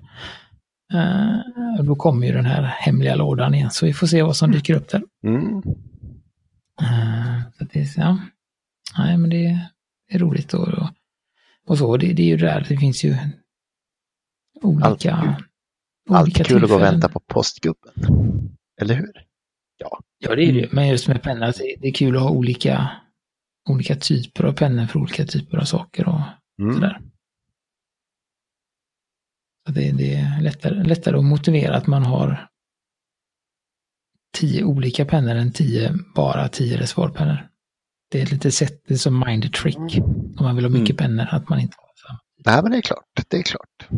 Uh, 0.94 1.84
då 1.84 1.96
kommer 1.96 2.26
ju 2.26 2.32
den 2.32 2.46
här 2.46 2.62
hemliga 2.62 3.14
lådan 3.14 3.54
igen 3.54 3.70
så 3.70 3.86
vi 3.86 3.92
får 3.92 4.06
se 4.06 4.22
vad 4.22 4.36
som 4.36 4.50
dyker 4.50 4.74
upp 4.74 4.88
där. 4.88 5.02
Mm. 5.24 5.56
Uh, 6.82 7.40
så 7.58 7.64
det, 7.72 7.96
ja. 7.96 8.18
Nej 8.98 9.16
men 9.16 9.30
det 9.30 9.60
är 10.10 10.18
roligt 10.18 10.54
och, 10.54 10.68
och 11.66 11.78
så. 11.78 11.96
Det, 11.96 12.12
det 12.12 12.22
är 12.22 12.26
ju 12.26 12.36
det 12.36 12.46
där, 12.46 12.66
det 12.68 12.76
finns 12.76 13.04
ju 13.04 13.16
olika 14.62 14.86
Alltid 14.86 15.10
kul, 15.10 16.16
Alltid 16.16 16.46
kul 16.46 16.64
att 16.64 16.70
gå 16.70 16.76
och 16.76 16.82
vänta 16.82 17.08
på 17.08 17.20
postgubben. 17.20 17.92
Eller 18.80 18.94
hur? 18.94 19.12
Ja. 19.76 20.00
Ja, 20.18 20.34
det 20.34 20.42
är 20.42 20.52
det 20.52 20.58
ju. 20.58 20.68
Men 20.72 20.88
just 20.88 21.08
med 21.08 21.22
penna, 21.22 21.52
det 21.80 21.88
är 21.88 21.92
kul 21.92 22.16
att 22.16 22.22
ha 22.22 22.30
olika, 22.30 22.90
olika 23.68 23.96
typer 23.96 24.44
av 24.44 24.52
pennor 24.52 24.86
för 24.86 25.00
olika 25.00 25.26
typer 25.26 25.58
av 25.58 25.64
saker 25.64 26.08
och 26.08 26.20
mm. 26.62 26.74
sådär. 26.74 27.00
Så 29.66 29.72
det, 29.72 29.92
det 29.92 30.14
är 30.14 30.40
lättare, 30.40 30.84
lättare 30.84 31.16
att 31.16 31.24
motivera 31.24 31.76
att 31.76 31.86
man 31.86 32.02
har 32.02 32.48
tio 34.38 34.64
olika 34.64 35.04
pennor 35.04 35.34
än 35.34 35.52
tio, 35.52 35.94
bara 36.14 36.48
tio 36.48 36.80
reservoarpennor. 36.80 37.48
Det 38.10 38.18
är 38.18 38.22
ett 38.22 38.32
litet 38.32 38.54
sätt, 38.54 38.82
det 38.88 38.94
är 38.94 38.98
som 38.98 39.24
mind 39.26 39.52
trick. 39.52 39.98
Om 40.36 40.36
man 40.40 40.56
vill 40.56 40.64
ha 40.64 40.70
mycket 40.70 41.00
mm. 41.00 41.16
pennor, 41.16 41.28
att 41.30 41.48
man 41.48 41.60
inte 41.60 41.76
har 41.78 42.08
samma. 42.08 42.20
Nej, 42.46 42.62
men 42.62 42.72
det 42.72 42.78
är 42.78 42.82
klart. 42.82 43.04
Det 43.28 43.36
är 43.36 43.42
klart. 43.42 43.88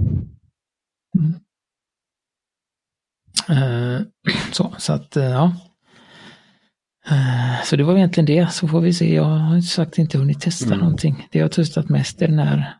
Mm. 1.18 1.35
Så, 4.52 4.74
så 4.78 4.92
att, 4.92 5.16
uh, 5.16 5.24
ja. 5.24 5.57
Uh, 7.11 7.62
så 7.64 7.76
det 7.76 7.85
var 7.85 7.96
egentligen 7.96 8.26
det, 8.26 8.52
så 8.52 8.68
får 8.68 8.81
vi 8.81 8.92
se. 8.92 9.14
Jag 9.14 9.24
har 9.24 9.61
sagt 9.61 9.98
inte 9.98 10.18
hunnit 10.18 10.40
testa 10.40 10.66
mm. 10.66 10.78
någonting. 10.78 11.28
Det 11.33 11.38
jag 11.38 11.44
har 11.44 11.50
testat 11.50 11.88
mest 11.88 12.22
är 12.22 12.28
den 12.28 12.38
här 12.38 12.74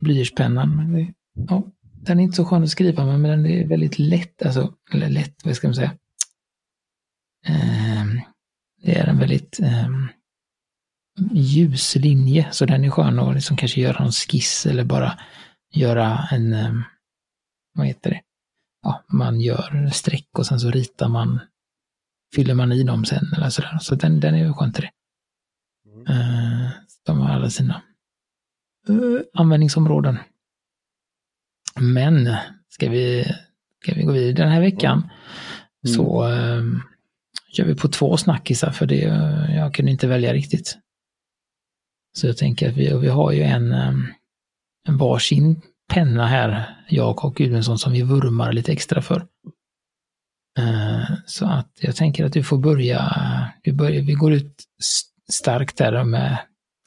blyertspennan. 0.00 1.14
ja, 1.48 1.62
den 1.82 2.20
är 2.20 2.24
inte 2.24 2.36
så 2.36 2.44
skön 2.44 2.62
att 2.62 2.70
skriva 2.70 3.06
med, 3.06 3.20
men 3.20 3.30
den 3.30 3.46
är 3.46 3.68
väldigt 3.68 3.98
lätt, 3.98 4.42
alltså, 4.42 4.74
eller 4.92 5.08
lätt, 5.08 5.34
vad 5.44 5.56
ska 5.56 5.68
man 5.68 5.74
säga? 5.74 5.92
Ehm, 7.46 8.20
det 8.82 8.98
är 8.98 9.06
en 9.06 9.18
väldigt 9.18 9.60
um, 9.60 10.08
ljus 11.32 11.96
linje, 11.96 12.48
så 12.52 12.66
den 12.66 12.84
är 12.84 12.90
skön 12.90 13.18
att 13.18 13.34
liksom 13.34 13.56
kanske 13.56 13.80
göra 13.80 14.04
en 14.04 14.12
skiss 14.12 14.66
eller 14.66 14.84
bara 14.84 15.18
göra 15.74 16.28
en 16.30 16.52
um, 16.52 16.84
vad 17.74 17.86
heter 17.86 18.10
det? 18.10 18.20
Ja, 18.82 19.04
man 19.08 19.40
gör 19.40 19.90
streck 19.92 20.28
och 20.38 20.46
sen 20.46 20.60
så 20.60 20.70
ritar 20.70 21.08
man, 21.08 21.40
fyller 22.34 22.54
man 22.54 22.72
i 22.72 22.82
dem 22.82 23.04
sen 23.04 23.32
eller 23.36 23.50
sådär. 23.50 23.78
Så 23.80 23.94
den, 23.94 24.20
den 24.20 24.34
är 24.34 24.44
ju 24.44 24.52
skön 24.52 24.72
till 24.72 24.82
det. 24.82 24.90
Mm. 25.90 26.20
Uh, 26.20 26.70
de 27.06 27.20
har 27.20 27.30
alla 27.30 27.50
sina 27.50 27.82
uh, 28.88 29.20
användningsområden. 29.34 30.18
Men 31.80 32.36
ska 32.68 32.90
vi 32.90 33.24
ska 33.82 33.94
vi 33.94 34.02
gå 34.02 34.12
vidare. 34.12 34.32
Den 34.32 34.52
här 34.52 34.60
veckan 34.60 35.10
Mm. 35.84 35.94
så 35.94 36.28
eh, 36.28 36.62
kör 37.52 37.64
vi 37.64 37.74
på 37.74 37.88
två 37.88 38.16
snackisar 38.16 38.70
för 38.70 38.86
det, 38.86 39.00
jag 39.54 39.74
kunde 39.74 39.90
inte 39.90 40.06
välja 40.06 40.32
riktigt. 40.32 40.78
Så 42.12 42.26
jag 42.26 42.36
tänker 42.36 42.68
att 42.70 42.76
vi, 42.76 42.98
vi 42.98 43.08
har 43.08 43.32
ju 43.32 43.42
en, 43.42 43.72
eh, 43.72 43.94
en 44.88 44.98
varsin 44.98 45.62
penna 45.92 46.26
här, 46.26 46.76
jag 46.88 47.24
och 47.24 47.34
Gudmundsson, 47.34 47.78
som 47.78 47.92
vi 47.92 48.02
vurmar 48.02 48.52
lite 48.52 48.72
extra 48.72 49.02
för. 49.02 49.26
Eh, 50.58 51.04
Så 51.26 51.46
att 51.46 51.70
jag 51.80 51.96
tänker 51.96 52.24
att 52.24 52.32
du 52.32 52.42
får 52.42 52.58
börja, 52.58 53.02
vi, 53.62 53.72
börjar, 53.72 54.02
vi 54.02 54.12
går 54.12 54.32
ut 54.32 54.64
starkt 55.32 55.76
där 55.78 56.04
med, 56.04 56.38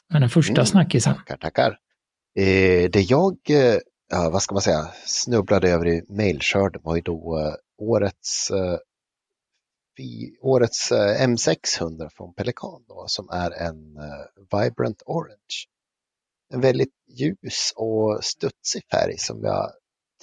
med 0.09 0.21
den 0.21 0.29
första 0.29 0.53
Mm. 0.53 0.65
snackisen. 0.65 1.15
Tackar, 1.15 1.37
tackar. 1.37 1.77
Eh, 2.39 2.89
det 2.89 3.01
jag, 3.01 3.37
eh, 3.49 4.31
vad 4.31 4.41
ska 4.41 4.55
man 4.55 4.61
säga, 4.61 4.87
snubblade 5.05 5.69
över 5.71 5.87
i 5.87 6.01
mailskörden 6.09 6.81
var 6.83 6.95
ju 6.95 7.01
då 7.01 7.39
eh, 7.39 7.53
årets, 7.77 8.51
årets 10.41 10.91
eh, 10.91 11.27
M600 11.27 12.09
från 12.17 12.33
Pelikan 12.33 12.83
då, 12.87 13.03
som 13.07 13.29
är 13.29 13.51
en 13.51 13.75
Vibrant 14.51 15.01
Orange. 15.05 15.57
En 16.53 16.61
väldigt 16.61 16.93
ljus 17.07 17.73
och 17.75 18.23
studsig 18.23 18.83
färg 18.91 19.17
som 19.17 19.43
jag 19.43 19.71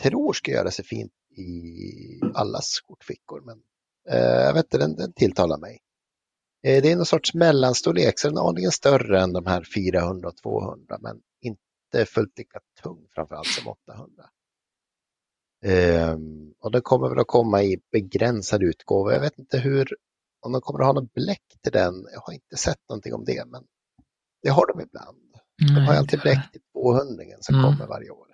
tror 0.02 0.32
ska 0.32 0.52
göra 0.52 0.70
sig 0.70 0.84
fint 0.84 1.12
i 1.36 2.20
allas 2.34 2.80
kortfickor. 2.80 3.40
Men 3.46 3.62
eh, 4.10 4.42
jag 4.42 4.54
vet 4.54 4.64
inte, 4.64 4.78
den, 4.78 4.96
den 4.96 5.12
tilltalar 5.12 5.58
mig. 5.58 5.80
Eh, 6.66 6.82
Det 6.82 6.92
är 6.92 6.96
någon 6.96 7.06
sorts 7.06 7.34
mellanstorlek, 7.34 8.18
så 8.18 8.28
den 8.28 8.38
är 8.38 8.48
aningen 8.48 8.70
större 8.72 9.20
än 9.22 9.32
de 9.32 9.46
här 9.46 9.64
400 9.74 10.28
och 10.28 10.36
200, 10.36 10.98
men 11.00 11.20
inte 11.42 12.06
fullt 12.06 12.38
lika 12.38 12.60
tung 12.82 13.06
framförallt 13.14 13.48
som 13.48 13.68
800. 13.68 14.24
Eh, 15.64 16.16
och 16.60 16.72
den 16.72 16.82
kommer 16.82 17.08
väl 17.08 17.18
att 17.20 17.26
komma 17.26 17.62
i 17.62 17.82
begränsad 17.92 18.62
utgåva. 18.62 19.12
Jag 19.12 19.20
vet 19.20 19.38
inte 19.38 19.58
hur, 19.58 19.88
om 20.40 20.52
de 20.52 20.60
kommer 20.60 20.80
att 20.80 20.86
ha 20.86 20.92
något 20.92 21.14
bläck 21.14 21.44
till 21.62 21.72
den. 21.72 22.06
Jag 22.12 22.20
har 22.20 22.32
inte 22.32 22.56
sett 22.56 22.88
någonting 22.88 23.14
om 23.14 23.24
det, 23.24 23.44
men 23.46 23.64
det 24.42 24.50
har 24.50 24.66
de 24.66 24.80
ibland. 24.82 25.18
De 25.58 25.74
har 25.74 25.94
alltid 25.94 26.20
bläck 26.20 26.52
till 26.52 26.60
200 26.72 27.24
som 27.40 27.54
Mm. 27.54 27.64
kommer 27.70 27.86
varje 27.86 28.10
år. 28.10 28.26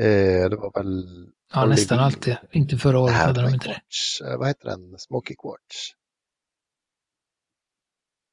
Eh, 0.00 0.50
det 0.50 0.56
var 0.56 0.72
väl 0.82 1.06
Ja, 1.54 1.66
nästan 1.66 1.98
Olivin. 1.98 2.04
alltid. 2.16 2.36
Inte 2.52 2.76
förra 2.78 2.98
året 2.98 3.14
hade 3.14 3.42
de 3.42 3.54
inte 3.54 3.68
det. 3.68 3.80
Eh, 4.26 4.38
vad 4.38 4.48
heter 4.48 4.64
den? 4.68 4.98
Smoky 4.98 5.34
Quartz. 5.34 5.92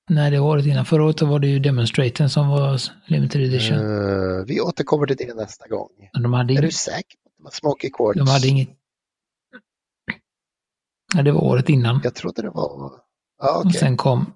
Nej, 0.09 0.31
det 0.31 0.39
var 0.39 0.47
året 0.47 0.65
innan. 0.65 0.85
Förra 0.85 1.03
året 1.03 1.21
var 1.21 1.39
det 1.39 1.47
ju 1.47 1.59
Demonstraten 1.59 2.29
som 2.29 2.47
var 2.49 2.79
limited 3.05 3.41
edition. 3.41 3.77
Eh, 3.77 4.45
vi 4.45 4.61
återkommer 4.61 5.05
till 5.07 5.17
det 5.17 5.33
nästa 5.33 5.67
gång. 5.67 5.89
De 6.23 6.33
hade 6.33 6.53
Är 6.53 6.55
du 6.57 6.61
inget, 6.63 6.75
säker 6.75 7.17
på 7.23 7.29
att 7.29 7.35
det 7.37 7.43
var 7.43 7.51
Smoky 7.51 7.89
Quartz? 7.89 8.17
de 8.19 8.27
hade 8.27 8.47
inget... 8.47 8.69
Nej, 11.15 11.23
det 11.23 11.31
var 11.31 11.43
året 11.43 11.69
innan. 11.69 12.01
Jag 12.03 12.15
trodde 12.15 12.41
det 12.41 12.49
var... 12.49 13.01
Ja, 13.41 13.55
Och 13.59 13.65
okej. 13.65 13.79
sen 13.79 13.97
kom... 13.97 14.33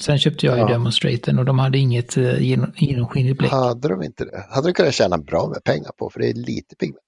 Sen 0.00 0.18
köpte 0.18 0.46
jag 0.46 0.54
ju 0.56 0.60
Ja. 0.62 0.68
Demonstraten 0.68 1.38
och 1.38 1.44
de 1.44 1.58
hade 1.58 1.78
inget 1.78 2.16
eh, 2.16 2.42
genom, 2.42 2.72
genomskinligt 2.76 3.38
bläck. 3.38 3.50
Hade 3.50 3.88
de 3.88 4.02
inte 4.02 4.24
det? 4.24 4.46
Hade 4.50 4.68
du 4.68 4.72
kunnat 4.72 4.94
tjäna 4.94 5.18
bra 5.18 5.48
med 5.48 5.64
pengar 5.64 5.90
på 5.98 6.10
för 6.10 6.20
det 6.20 6.28
är 6.28 6.34
lite 6.34 6.76
pigment. 6.76 6.98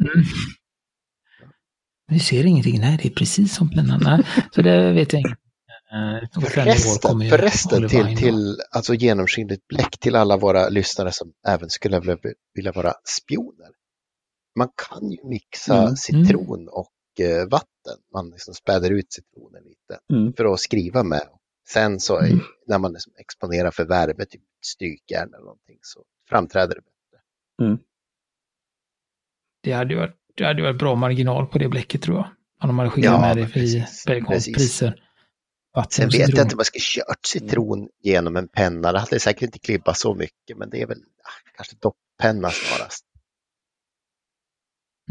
Mm. 0.00 0.24
Vi 2.10 2.18
ser 2.20 2.46
ingenting. 2.46 2.80
Nej, 2.80 2.98
det 3.02 3.08
är 3.08 3.12
precis 3.12 3.54
som 3.54 3.70
pennan. 3.70 4.24
Så 4.54 4.62
det 4.62 4.92
vet 4.92 5.12
jag 5.12 5.20
inte. 5.20 5.36
Eh, 5.92 6.40
Förresten, 6.50 7.30
förresten 7.30 7.88
till, 7.88 8.16
till 8.16 8.56
alltså 8.70 8.94
genomskinligt 8.94 9.68
bläck 9.68 9.98
till 10.00 10.16
alla 10.16 10.36
våra 10.36 10.68
lyssnare 10.68 11.12
som 11.12 11.32
även 11.48 11.70
skulle 11.70 12.00
vilja, 12.00 12.16
vilja 12.54 12.72
vara 12.72 12.92
spioner. 13.18 13.68
Man 14.58 14.68
kan 14.90 15.10
ju 15.10 15.16
mixa 15.28 15.82
Mm. 15.82 15.96
citron 15.96 16.68
och 16.68 16.92
eh, 17.26 17.48
vatten. 17.48 17.98
Man 18.14 18.30
liksom 18.30 18.54
späder 18.54 18.90
ut 18.90 19.12
citronen 19.12 19.62
lite 19.64 20.00
Mm. 20.20 20.32
för 20.32 20.52
att 20.54 20.60
skriva 20.60 21.02
med. 21.02 21.22
Sen 21.72 22.00
så 22.00 22.18
Mm. 22.18 22.40
när 22.66 22.78
man 22.78 22.92
liksom 22.92 23.12
exponerar 23.18 23.70
för 23.70 23.84
värme, 23.84 24.24
typ 24.24 24.42
strykjärn 24.66 25.34
eller 25.34 25.44
någonting, 25.44 25.78
så 25.82 26.04
framträder 26.28 26.74
det 26.74 26.80
bättre. 26.80 27.22
Det 29.62 29.72
hade 29.72 29.96
varit, 29.96 30.16
det 30.34 30.44
hade 30.44 30.62
varit 30.62 30.78
bra 30.78 30.94
marginal 30.94 31.46
på 31.46 31.58
det 31.58 31.68
bläcket 31.68 32.02
tror 32.02 32.16
jag. 32.16 32.26
Om 32.60 32.68
de 32.68 32.78
hade 32.78 32.90
skickat 32.90 33.12
Ja, 33.12 33.20
med 33.20 33.36
det 33.36 33.42
i 33.42 33.46
priser. 34.54 35.04
Sen 35.90 36.08
vet 36.08 36.28
jag 36.28 36.44
inte 36.44 36.54
om 36.54 36.58
jag 36.58 36.66
skulle 36.66 36.82
kört 37.04 37.26
citron 37.26 37.88
genom 38.02 38.36
en 38.36 38.48
penna. 38.48 38.92
Det 38.92 38.98
hade 38.98 39.20
säkert 39.20 39.42
inte 39.42 39.58
klibbat 39.58 39.98
så 39.98 40.14
mycket, 40.14 40.56
men 40.56 40.70
det 40.70 40.82
är 40.82 40.86
väl 40.86 40.98
ah, 40.98 41.50
kanske 41.56 41.76
dopppenna 41.80 42.50
snarast. 42.50 43.04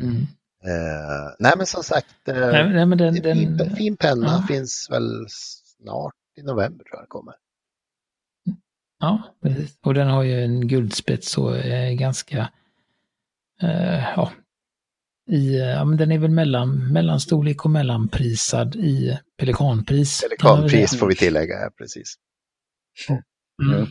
Mm. 0.02 0.22
Eh, 0.64 1.36
nej, 1.40 1.54
men 1.58 1.66
som 1.66 1.84
sagt, 1.84 2.28
eh, 2.28 2.36
Nej, 2.36 2.74
nej, 2.74 2.86
men 2.86 2.98
den, 2.98 3.16
en 3.16 3.24
fin, 3.24 3.58
den, 3.58 3.76
fin 3.76 3.98
penna 3.98 4.28
ja. 4.28 4.46
finns 4.48 4.88
väl 4.92 5.26
snart 5.30 6.14
i 6.38 6.44
november 6.44 6.84
tror 6.84 6.96
jag 6.96 7.04
det 7.04 7.08
kommer. 7.08 7.36
ja, 9.00 9.36
precis. 9.42 9.78
Och 9.82 9.94
den 9.94 10.08
har 10.08 10.24
ju 10.24 10.44
en 10.44 10.68
guldspets 10.68 11.38
och 11.38 11.58
är 11.58 11.94
ganska, 11.94 12.52
eh, 13.62 14.04
ja, 14.16 14.32
i, 15.30 15.58
ja, 15.58 15.86
men 15.86 15.98
den 15.98 16.12
är 16.12 16.18
väl 16.20 16.32
mellan, 16.32 16.94
mellanstorlek 16.94 17.66
och 17.66 17.72
mellanprisad 17.72 18.76
i 18.76 19.20
pelikanpris. 19.38 20.22
Pelikanpris 20.22 21.00
får 21.00 21.08
vi 21.08 21.16
tillägga, 21.16 21.54
ja, 21.54 21.70
precis. 21.78 22.16
Mm. 23.64 23.88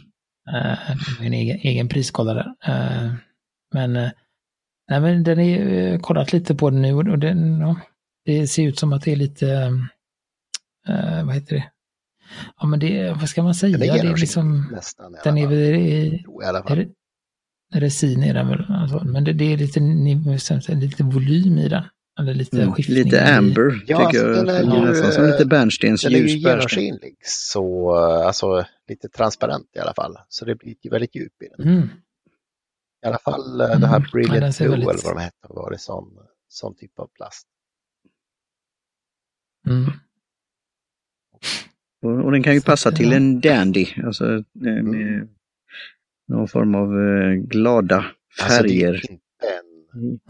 Eh, 0.49 0.91
en 1.27 1.33
egen, 1.33 1.57
egen 1.57 1.89
prisskolla 1.89 2.35
där. 2.35 2.55
Eh, 2.65 3.13
men, 3.75 3.97
eh, 3.97 4.11
nej, 4.91 5.01
men 5.01 5.25
den 5.25 5.39
är 5.39 5.99
kollat 5.99 6.33
lite 6.33 6.55
på 6.55 6.71
den 6.71 6.83
nu 6.83 6.95
och 6.95 7.19
den, 7.19 7.65
det 8.25 8.47
ser 8.47 8.63
ut 8.69 8.79
som 8.79 8.93
att 8.93 9.03
det 9.03 9.13
är 9.13 9.17
lite, 9.17 9.73
vad 11.25 11.35
heter 11.35 11.57
det? 11.57 11.71
Ja 12.57 12.67
men 12.67 12.81
det, 12.81 13.11
vad 13.13 13.29
ska 13.29 13.43
man 13.43 13.55
säga? 13.55 13.79
Den 13.79 13.89
är 13.91 14.03
det 14.03 14.09
är 14.09 14.17
liksom, 14.17 14.69
nästan 14.73 15.15
i 15.15 15.19
alla 15.19 15.23
den 15.25 15.39
är 15.39 15.43
fall. 15.47 15.55
väl 15.57 15.75
i, 15.75 16.25
jag 16.27 16.43
i 16.43 16.47
alla 16.47 16.59
är 16.59 16.63
fall. 16.63 16.77
det, 17.73 17.81
resin 17.81 18.23
är 18.23 18.35
den 18.35 18.49
väl, 18.49 18.65
alltså, 18.69 19.05
men 19.05 19.25
det, 19.25 19.33
det 19.33 19.53
är 19.53 19.57
lite, 19.57 19.81
lite 20.75 21.03
volym 21.03 21.59
i 21.59 21.69
den. 21.69 21.85
Eller 22.19 22.35
lite 22.35 22.63
Mm. 22.63 22.75
skiftning. 22.75 22.97
Lite 23.05 23.17
i- 23.17 23.21
amber, 23.21 23.85
Ja, 23.87 24.11
tycker 24.11 24.29
alltså, 24.29 24.45
den 24.45 24.49
är 24.49 24.77
jag. 24.77 24.85
ju, 24.85 24.91
Nästan 24.91 25.13
som 25.13 25.25
lite 25.25 25.45
Den 25.45 25.49
är 26.15 26.19
ju 26.19 26.39
genomskinlig, 26.39 27.17
så 27.25 27.95
alltså 27.97 28.65
lite 28.89 29.09
transparent 29.09 29.67
i 29.77 29.79
alla 29.79 29.95
fall. 29.95 30.17
Så 30.29 30.45
det 30.45 30.55
blir 30.55 30.75
väldigt 30.91 31.15
djup 31.17 31.43
i 31.43 31.49
den. 31.57 31.69
Mm. 31.69 31.89
I 33.05 33.07
alla 33.07 33.19
fall 33.19 33.61
Mm. 33.61 33.81
det 33.81 33.87
här 33.87 33.95
Ja, 33.95 33.99
den 34.01 34.11
Brilliant 34.13 34.55
ser 34.57 34.65
Blue 34.65 34.71
väldigt- 34.77 34.89
eller 34.91 35.03
vad 35.05 35.17
de 35.17 35.23
hette 35.23 35.47
var 35.49 35.71
det 35.71 35.79
sån, 35.79 36.19
sån 36.49 36.75
typ 36.75 36.99
av 36.99 37.09
plast. 37.15 37.47
Mm. 39.69 39.93
Och, 42.07 42.25
och 42.25 42.33
den 42.33 42.43
kan 42.43 42.55
ju 42.55 42.61
passa 42.61 42.93
till 42.93 43.13
en 43.13 43.41
dandy, 43.41 43.87
alltså 44.05 44.25
eh, 44.35 44.43
med 44.61 44.79
Mm. 44.79 45.29
någon 46.29 46.49
form 46.49 46.75
av 46.75 47.01
eh, 47.01 47.33
glada 47.35 47.97
Alltså 48.43 48.59
färger. 48.63 48.95
inte 49.11 49.23
en, 49.43 49.67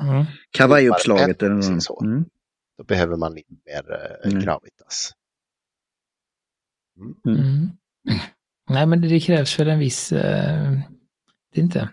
Mm. 0.08 0.24
Kavajuppslaget 0.50 1.42
eller 1.42 1.54
något. 1.54 1.82
så. 1.82 2.00
Mm. 2.04 2.24
då 2.78 2.84
behöver 2.84 3.16
man 3.16 3.34
lite 3.34 3.52
mer 3.66 3.92
eh, 3.92 4.30
Mm. 4.30 4.42
gravitas. 4.44 5.12
Mm. 7.26 7.38
Mm. 7.38 7.68
Nej, 8.70 8.86
men 8.86 9.00
det, 9.00 9.20
krävs 9.20 9.60
väl 9.60 9.68
en 9.68 9.78
viss, 9.78 10.12
eh, 10.12 10.72
det 11.54 11.60
är 11.60 11.64
inte, 11.64 11.88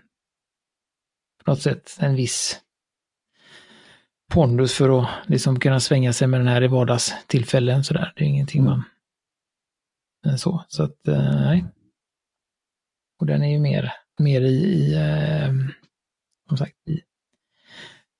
på 1.44 1.50
något 1.50 1.62
sätt 1.62 1.96
en 2.00 2.14
viss 2.16 2.60
pondus 4.32 4.74
för 4.74 5.00
att 5.02 5.08
liksom 5.26 5.60
kunna 5.60 5.80
svänga 5.80 6.12
sig 6.12 6.28
med 6.28 6.40
den 6.40 6.48
här 6.48 6.62
i 6.62 6.68
vardagstillfällen 6.68 7.84
sådär. 7.84 8.12
Det 8.16 8.24
är 8.24 8.28
ingenting 8.28 8.60
Mm. 8.60 8.70
man, 8.70 8.82
så, 10.38 10.64
så 10.68 10.82
att, 10.82 11.08
eh, 11.08 11.34
nej. 11.34 11.64
Och 13.20 13.26
den 13.26 13.42
är 13.42 13.50
ju 13.50 13.58
mer, 13.58 13.92
mer 14.18 14.40
i, 14.40 14.54
i 14.54 14.94
eh, 14.94 15.52
som 16.48 16.56
sagt, 16.56 16.74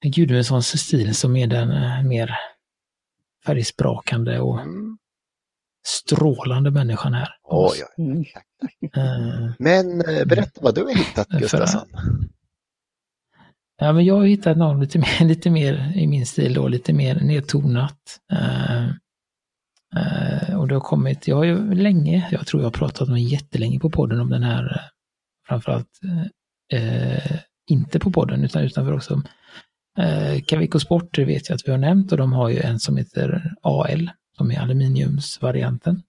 i 0.04 0.08
Gudmundssons 0.10 0.80
stil 0.80 1.14
som 1.14 1.36
är 1.36 1.46
den 1.46 1.70
eh, 1.70 2.02
mer 2.02 2.36
färgsprakande 3.46 4.40
och 4.40 4.60
Mm. 4.60 4.98
strålande 5.86 6.70
människan 6.70 7.14
här. 7.14 7.28
Oj, 7.42 7.82
oj. 7.96 8.04
Mm. 8.06 8.24
Eh, 8.96 9.52
Men 9.58 10.00
eh, 10.00 10.24
berätta 10.26 10.60
vad 10.62 10.74
du 10.74 10.82
har 10.82 10.94
hittat 10.94 11.28
Gustafsson. 11.28 11.88
Ja, 13.76 13.92
men 13.92 14.04
jag 14.04 14.14
har 14.14 14.24
hittat 14.24 14.56
något 14.58 14.80
lite 14.80 14.98
mer, 14.98 15.24
lite 15.28 15.50
mer 15.50 15.92
i 15.96 16.06
min 16.06 16.26
stil 16.26 16.54
då, 16.54 16.68
lite 16.68 16.92
mer 16.92 17.14
nedtonat. 17.20 18.20
Eh, 18.32 18.84
eh, 18.84 18.90
och 20.56 20.68
det 20.68 20.74
har 20.74 20.80
kommit, 20.80 21.28
jag 21.28 21.36
har 21.36 21.44
ju 21.44 21.74
länge, 21.74 22.28
jag 22.32 22.46
tror 22.46 22.62
jag 22.62 22.66
har 22.66 22.72
pratat 22.72 23.08
om 23.08 23.18
jättelänge 23.18 23.80
på 23.80 23.90
podden 23.90 24.20
om 24.20 24.30
den 24.30 24.42
här, 24.42 24.64
eh, 24.64 24.82
framförallt 25.48 26.00
eh, 26.72 27.36
inte 27.70 27.98
på 27.98 28.12
podden 28.12 28.44
utan 28.44 28.62
utanför 28.62 28.92
också. 28.92 29.22
Eh, 29.98 30.42
Cavico 30.42 30.80
Sport 30.80 31.14
det 31.14 31.24
vet 31.24 31.48
jag 31.48 31.56
att 31.56 31.66
vi 31.66 31.70
har 31.70 31.78
nämnt 31.78 32.12
och 32.12 32.18
de 32.18 32.32
har 32.32 32.48
ju 32.48 32.60
en 32.60 32.80
som 32.80 32.96
heter 32.96 33.54
AL, 33.62 34.10
som 34.36 34.50
är 34.50 34.60
aluminiumsvarianten. 34.60 36.02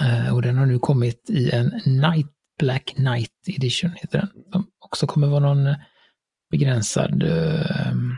Eh, 0.00 0.34
och 0.34 0.42
den 0.42 0.56
har 0.56 0.66
nu 0.66 0.78
kommit 0.78 1.30
i 1.30 1.50
en 1.50 1.80
Night 1.84 2.26
Black 2.58 2.94
Night 2.96 3.32
Edition, 3.46 3.90
heter 3.90 4.18
den. 4.18 4.28
Som 4.52 4.66
också 4.78 5.06
kommer 5.06 5.26
vara 5.26 5.40
någon 5.40 5.74
begränsad 6.50 7.22
uh, 7.22 8.12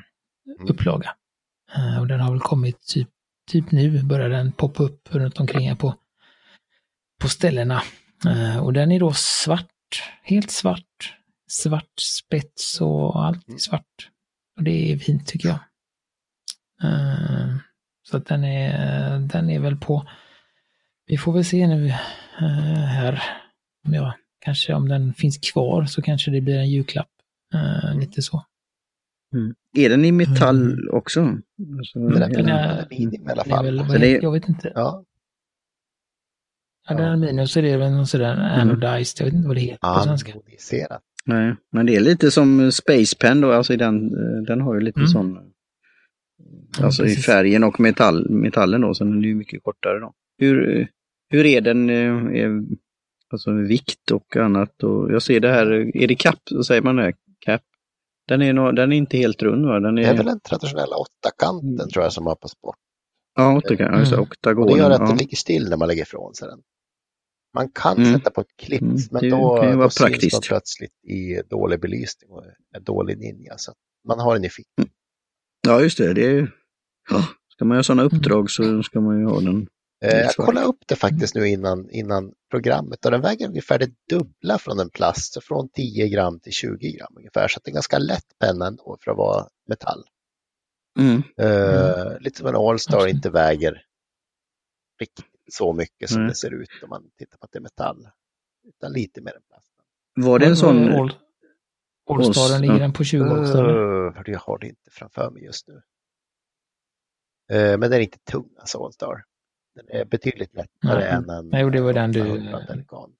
upplaga. 0.68 1.10
Uh, 1.78 2.00
och 2.00 2.06
den 2.06 2.20
har 2.20 2.30
väl 2.30 2.40
kommit 2.40 2.80
typ, 2.80 3.08
typ 3.48 3.70
nu, 3.70 4.02
börjar 4.02 4.28
den 4.28 4.52
poppa 4.52 4.82
upp 4.82 5.14
runt 5.14 5.40
omkring 5.40 5.76
på, 5.76 5.94
på 7.20 7.28
ställena. 7.28 7.82
Uh, 8.26 8.58
och 8.58 8.72
den 8.72 8.92
är 8.92 9.00
då 9.00 9.12
svart, 9.12 10.02
helt 10.22 10.50
svart, 10.50 11.16
svart 11.48 12.00
spets 12.00 12.80
och 12.80 13.24
allt 13.26 13.48
är 13.48 13.56
svart. 13.56 14.10
Och 14.56 14.62
det 14.62 14.92
är 14.92 14.98
fint 14.98 15.26
tycker 15.26 15.48
jag. 15.48 15.58
så 18.02 18.16
att 18.16 18.26
den 18.26 18.44
är, 18.44 19.18
den 19.18 19.50
är 19.50 19.60
väl 19.60 19.76
på, 19.76 20.08
vi 21.06 21.18
får 21.18 21.32
väl 21.32 21.44
se 21.44 21.66
nu 21.66 21.88
här 22.86 23.22
om 23.86 23.94
jag 23.94 24.14
kanske 24.40 24.74
om 24.74 24.88
den 24.88 25.14
finns 25.14 25.38
kvar 25.38 25.84
så 25.84 26.02
kanske 26.02 26.30
det 26.30 26.40
blir 26.40 26.58
en 26.58 26.70
julklapp. 26.70 27.10
Lite 27.94 28.22
så. 28.22 28.44
Mm. 29.34 29.54
Är 29.76 29.88
den 29.88 30.04
i 30.04 30.12
metall 30.12 30.72
mm. 30.72 30.90
också? 30.92 31.20
Alltså, 31.78 31.98
den 31.98 32.08
är 32.08 32.42
väl 32.42 32.50
aluminium 32.50 33.28
i 33.28 33.30
alla 33.30 33.44
fall. 33.44 33.64
Väl, 33.64 33.78
alltså, 33.78 33.98
det... 33.98 34.22
Jag 34.22 34.32
vet 34.32 34.48
inte. 34.48 34.72
Ja. 34.74 35.04
Ja, 36.88 36.94
den 36.94 37.04
är 37.04 37.08
aluminium 37.08 37.46
så 37.46 37.60
det 37.60 37.70
är 37.70 37.78
väl 37.78 37.92
någon 37.92 38.06
sådär 38.06 38.32
mm. 38.32 38.70
anodized, 38.70 39.20
jag 39.20 39.24
vet 39.24 39.34
inte 39.34 39.48
vad 39.48 39.56
det 39.56 39.60
heter 39.60 39.94
på 39.94 40.00
svenska. 40.00 40.32
Anodiserat. 40.32 41.02
Nej, 41.24 41.56
men 41.72 41.86
det 41.86 41.96
är 41.96 42.00
lite 42.00 42.30
som 42.30 42.72
Space 42.72 43.16
Pen 43.16 43.40
då, 43.40 43.52
alltså 43.52 43.76
den, 43.76 44.10
den 44.44 44.60
har 44.60 44.74
ju 44.74 44.80
lite 44.80 45.00
mm. 45.00 45.08
sån, 45.08 45.38
alltså 46.80 47.04
ja, 47.04 47.10
i 47.10 47.14
färgen 47.16 47.64
och 47.64 47.80
metall, 47.80 48.30
metallen 48.30 48.80
då, 48.80 48.94
så 48.94 49.04
den 49.04 49.24
är 49.24 49.28
ju 49.28 49.34
mycket 49.34 49.62
kortare 49.62 50.00
då. 50.00 50.12
Hur, 50.38 50.88
hur 51.30 51.46
är 51.46 51.60
den, 51.60 51.90
är, 51.90 52.62
Alltså 53.30 53.52
vikt 53.52 54.10
och 54.10 54.36
annat. 54.36 54.82
Och 54.82 55.12
jag 55.12 55.22
ser 55.22 55.40
det 55.40 55.50
här, 55.50 55.96
är 55.96 56.06
det 56.06 56.34
så 56.44 56.64
säger 56.64 56.82
man 56.82 56.96
det? 56.96 57.12
Den 58.28 58.42
är, 58.42 58.52
no, 58.52 58.72
den 58.72 58.92
är 58.92 58.96
inte 58.96 59.16
helt 59.16 59.42
rund 59.42 59.66
va? 59.66 59.80
Den 59.80 59.98
är... 59.98 60.02
Det 60.02 60.08
är 60.08 60.16
väl 60.16 60.26
den 60.26 60.40
traditionella 60.40 60.96
åttakanten 60.96 61.74
mm. 61.74 61.88
tror 61.88 62.02
jag 62.04 62.12
som 62.12 62.26
har 62.26 62.34
på 62.34 62.48
sport. 62.48 62.76
Ja, 63.34 63.56
åttakanten, 63.56 63.86
mm. 63.86 64.00
alltså 64.00 64.16
oktagonen. 64.16 64.68
Och 64.68 64.76
det 64.76 64.82
gör 64.82 64.90
att 64.90 65.00
ja. 65.00 65.06
den 65.06 65.16
ligger 65.16 65.36
still 65.36 65.68
när 65.68 65.76
man 65.76 65.88
lägger 65.88 66.02
ifrån 66.02 66.34
sig 66.34 66.48
den. 66.48 66.60
Man 67.54 67.70
kan 67.70 67.96
mm. 67.96 68.12
sätta 68.14 68.30
på 68.30 68.40
ett 68.40 68.56
klipp, 68.58 68.82
mm. 68.82 68.96
men 69.10 69.30
då, 69.30 69.62
då 69.62 69.90
syns 69.90 70.32
man 70.32 70.40
plötsligt 70.42 71.04
i 71.04 71.42
dålig 71.50 71.80
belysning 71.80 72.30
och 72.30 72.44
en 72.76 72.84
dålig 72.84 73.18
ninja. 73.18 73.54
Så 73.56 73.72
man 74.08 74.20
har 74.20 74.34
den 74.34 74.44
i 74.44 74.50
fickan. 74.50 74.72
Mm. 74.78 74.90
Ja, 75.66 75.80
just 75.80 75.98
det. 75.98 76.12
det 76.14 76.26
är... 76.26 76.52
ja. 77.10 77.24
Ska 77.48 77.64
man 77.64 77.74
göra 77.74 77.82
sådana 77.82 78.02
uppdrag 78.02 78.50
så 78.50 78.82
ska 78.82 79.00
man 79.00 79.18
ju 79.20 79.26
ha 79.26 79.40
den 79.40 79.66
jag 80.00 80.34
kollade 80.34 80.66
upp 80.66 80.84
det 80.86 80.96
faktiskt 80.96 81.34
nu 81.34 81.48
innan, 81.48 81.90
innan 81.90 82.32
programmet 82.50 83.04
och 83.04 83.10
den 83.10 83.20
väger 83.20 83.48
ungefär 83.48 83.78
det 83.78 83.90
dubbla 84.08 84.58
från 84.58 84.80
en 84.80 84.90
plast, 84.90 85.32
så 85.32 85.40
från 85.40 85.68
10 85.68 86.08
gram 86.08 86.40
till 86.40 86.52
20 86.52 86.92
gram 86.92 87.12
ungefär. 87.16 87.48
Så 87.48 87.60
det 87.64 87.68
är 87.68 87.70
en 87.70 87.74
ganska 87.74 87.98
lätt 87.98 88.38
penna 88.38 88.66
ändå 88.66 88.98
för 89.00 89.10
att 89.10 89.16
vara 89.16 89.46
metall. 89.68 90.04
Mm. 90.98 91.22
Uh, 91.40 92.00
mm. 92.00 92.16
Lite 92.20 92.38
som 92.38 92.46
en 92.46 92.56
Allstar 92.56 92.98
okay. 92.98 93.10
inte 93.10 93.30
väger 93.30 93.82
riktigt 95.00 95.24
så 95.52 95.72
mycket 95.72 96.10
som 96.10 96.18
mm. 96.18 96.28
det 96.28 96.34
ser 96.34 96.54
ut 96.54 96.68
om 96.82 96.88
man 96.88 97.10
tittar 97.18 97.38
på 97.38 97.44
att 97.44 97.52
det 97.52 97.58
är 97.58 97.62
metall. 97.62 98.08
Utan 98.68 98.92
lite 98.92 99.20
mer 99.20 99.36
än 99.36 99.42
plast. 99.48 99.72
Var 100.14 100.38
det 100.38 100.46
en 100.46 100.56
sån? 100.56 100.92
All, 100.92 101.12
Allstar, 102.10 102.58
ligger 102.60 102.78
den 102.78 102.92
på 102.92 103.04
20 103.04 103.24
också? 103.24 103.62
Uh, 103.62 104.22
jag 104.26 104.38
har 104.38 104.58
det 104.58 104.66
inte 104.66 104.90
framför 104.90 105.30
mig 105.30 105.44
just 105.44 105.68
nu. 105.68 105.74
Uh, 107.52 107.78
men 107.78 107.80
den 107.80 107.92
är 107.92 108.00
inte 108.00 108.18
tung, 108.18 108.54
alltså 108.58 108.84
Allstar. 108.84 109.24
Den 109.78 110.00
är 110.00 110.04
betydligt 110.04 110.54
lättare 110.54 111.04
mm. 111.04 111.30
än 111.30 111.30
en 111.30 111.48
Nej, 111.48 111.70
det 111.70 111.80
var 111.80 111.92
den 111.92 112.12
du... 112.12 112.22
Pelikan. 112.68 113.12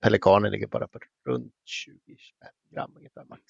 pelikanen 0.00 0.52
ligger 0.52 0.66
bara 0.66 0.88
på 0.88 0.98
runt 1.26 1.52
20 1.64 1.94
gram 2.74 2.92
ungefär 2.96 3.24
max. 3.24 3.42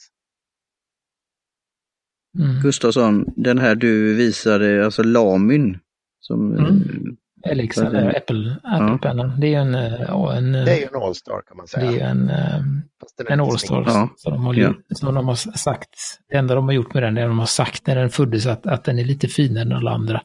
Mm. 2.39 2.61
Gustafsson, 2.63 3.33
den 3.37 3.59
här 3.59 3.75
du 3.75 4.15
visade, 4.15 4.85
alltså 4.85 5.03
Lamin. 5.03 5.79
Som, 6.21 6.59
mm. 6.59 7.17
Elix, 7.45 7.79
eller 7.79 8.17
Apple, 8.17 8.57
Apple-pennan. 8.63 9.29
Ja. 9.29 9.37
Det 9.39 9.55
är 9.55 9.61
en, 9.61 9.75
eh, 9.75 10.37
en... 10.37 10.53
Det 10.53 10.73
är 10.73 10.77
ju 10.77 10.85
en 10.85 11.03
All-Star 11.03 11.43
kan 11.47 11.57
man 11.57 11.67
säga. 11.67 11.91
Det 11.91 12.01
är 12.01 12.09
en, 12.09 12.31
eh, 12.31 13.33
en 13.33 13.41
All-Star 13.41 13.85
ja. 13.87 14.09
som, 14.17 14.33
de 14.33 14.45
har, 14.45 14.55
ja. 14.55 14.75
som 14.95 15.15
de 15.15 15.29
har 15.29 15.35
sagt. 15.35 15.89
Det 16.29 16.37
enda 16.37 16.55
de 16.55 16.65
har 16.65 16.73
gjort 16.73 16.95
med 16.95 17.03
den 17.03 17.17
är 17.17 17.23
att 17.23 17.31
de 17.31 17.39
har 17.39 17.47
sagt 17.47 17.87
när 17.87 17.97
den 17.97 18.11
föddes 18.11 18.47
att, 18.47 18.67
att 18.67 18.85
den 18.85 18.99
är 18.99 19.05
lite 19.05 19.29
finare 19.29 19.63
än 19.63 19.73
alla 19.73 19.91
andra. 19.91 20.23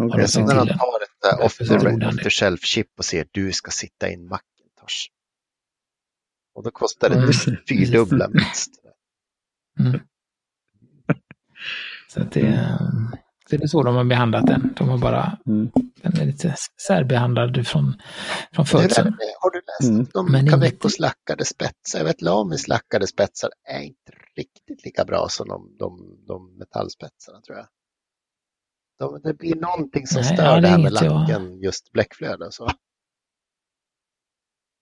Okay. 0.00 0.26
Så 0.26 0.40
när 0.40 0.54
han 0.54 0.66
tar 0.66 0.74
ett 1.02 1.40
off-the 1.40 2.30
shelf-chip 2.30 2.86
och 2.98 3.04
säger 3.04 3.26
du 3.30 3.52
ska 3.52 3.70
sitta 3.70 4.10
i 4.10 4.14
en 4.14 4.28
Macintosh. 4.28 5.10
Och 6.54 6.62
då 6.62 6.70
kostar 6.70 7.08
det 7.08 7.16
mm. 7.16 7.32
fyrdubbla 7.68 8.28
minst. 8.28 8.70
Mm. 9.78 10.00
Så 12.08 12.20
det, 12.20 12.78
det 13.50 13.62
är 13.62 13.66
så 13.66 13.82
de 13.82 13.94
har 13.94 14.04
behandlat 14.04 14.46
den. 14.46 14.74
De 14.76 14.88
har 14.88 14.98
bara, 14.98 15.38
mm. 15.46 15.70
den 16.02 16.20
är 16.20 16.26
lite 16.26 16.54
särbehandlad 16.86 17.66
från, 17.66 17.94
från 18.52 18.66
födseln. 18.66 19.16
Har 19.40 19.50
du 19.50 19.60
läst 19.66 19.90
mm. 19.90 20.06
de 20.12 20.32
Men 20.32 20.46
lackade 20.98 21.44
spetsar? 21.44 21.98
Jag 21.98 22.04
vet 22.04 22.22
Lamis 22.22 22.68
lackade 22.68 23.06
spetsar 23.06 23.50
är 23.68 23.80
inte 23.80 24.12
riktigt 24.36 24.84
lika 24.84 25.04
bra 25.04 25.28
som 25.28 25.48
de, 25.48 25.76
de, 25.78 26.24
de 26.26 26.58
metallspetsarna 26.58 27.40
tror 27.40 27.58
jag. 27.58 27.66
De, 29.00 29.20
det 29.22 29.34
blir 29.34 29.56
någonting 29.56 30.06
som 30.06 30.20
Nej, 30.20 30.34
stör 30.34 30.44
ja, 30.44 30.60
det, 30.60 30.68
här 30.68 30.78
med 30.78 30.92
lacken, 30.92 31.28
jag... 31.28 31.64
just 31.64 31.92
bläckflöde. 31.92 32.46
Så. 32.50 32.64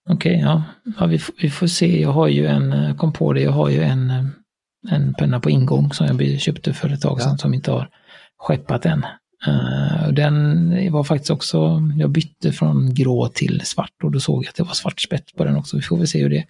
Okej, 0.09 0.35
okay, 0.35 0.39
ja. 0.39 0.63
ja 0.99 1.05
vi, 1.05 1.19
vi, 1.41 1.49
får 1.49 1.67
se. 1.67 2.01
Jag 2.01 2.11
har 2.11 2.27
ju 2.27 2.45
en, 2.45 2.73
eh, 2.73 2.95
kom 2.95 3.13
på 3.13 3.33
det, 3.33 3.41
jag 3.41 3.51
har 3.51 3.69
ju 3.69 3.83
en, 3.83 4.09
eh, 4.09 4.25
en 4.91 5.13
penna 5.13 5.39
på 5.39 5.49
ingång 5.49 5.93
som 5.93 6.07
jag 6.07 6.39
köpte 6.39 6.73
för 6.73 6.93
ett 6.93 7.01
tag 7.01 7.21
sedan 7.21 7.31
ja. 7.31 7.37
som 7.37 7.53
inte 7.53 7.71
har 7.71 7.89
skeppat 8.37 8.85
än. 8.85 9.05
Uh, 9.47 10.13
den 10.13 10.91
var 10.91 11.03
faktiskt 11.03 11.31
också, 11.31 11.81
jag 11.97 12.09
bytte 12.09 12.51
från 12.51 12.93
grå 12.93 13.27
till 13.27 13.61
svart 13.61 14.03
och 14.03 14.11
då 14.11 14.19
såg 14.19 14.43
jag 14.43 14.49
att 14.49 14.55
det 14.55 14.63
var 14.63 14.73
svart 14.73 15.01
spets 15.01 15.33
på 15.33 15.43
den 15.43 15.55
också. 15.55 15.77
Vi 15.77 15.83
får 15.83 15.97
väl 15.97 16.07
se 16.07 16.21
hur 16.23 16.29
det 16.29 16.45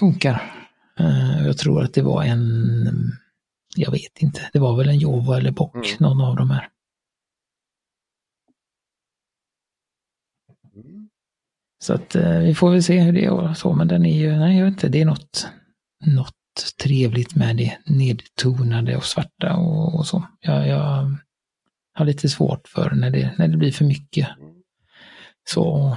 funkar. 0.00 0.42
Uh, 1.00 1.46
jag 1.46 1.58
tror 1.58 1.82
att 1.82 1.94
det 1.94 2.02
var 2.02 2.22
en 2.22 3.12
jag 3.76 3.90
vet 3.90 4.18
inte. 4.22 4.50
Det 4.52 4.58
var 4.58 4.76
väl 4.76 4.88
en 4.88 4.98
Jovo 4.98 5.32
eller 5.32 5.50
Bock, 5.50 5.76
mm. 5.76 5.96
någon 5.98 6.20
av 6.20 6.36
dem 6.36 6.50
här. 6.50 6.68
Mm. 10.74 11.08
Så 11.84 11.94
att 11.94 12.14
eh, 12.14 12.38
vi 12.38 12.54
får 12.54 12.70
väl 12.70 12.82
se 12.82 13.00
hur 13.00 13.12
det 13.12 13.24
är 13.24 13.30
och 13.30 13.56
så, 13.56 13.72
men 13.72 13.88
den 13.88 14.06
är 14.06 14.18
ju, 14.18 14.36
nej 14.36 14.58
jag 14.58 14.64
vet 14.64 14.72
inte, 14.72 14.88
det 14.88 15.00
är 15.00 15.04
något, 15.04 15.48
något 16.06 16.34
trevligt 16.82 17.34
med 17.34 17.56
det 17.56 17.78
nedtonade 17.86 18.96
och 18.96 19.04
svarta 19.04 19.56
och, 19.56 19.94
och 19.94 20.06
så. 20.06 20.26
Jag, 20.40 20.68
jag, 20.68 21.16
har 21.98 22.04
lite 22.04 22.28
svårt 22.28 22.68
för 22.68 22.90
när 22.90 23.10
det, 23.10 23.34
när 23.38 23.48
det 23.48 23.56
blir 23.56 23.72
för 23.72 23.84
mycket. 23.84 24.28
Så 25.50 25.96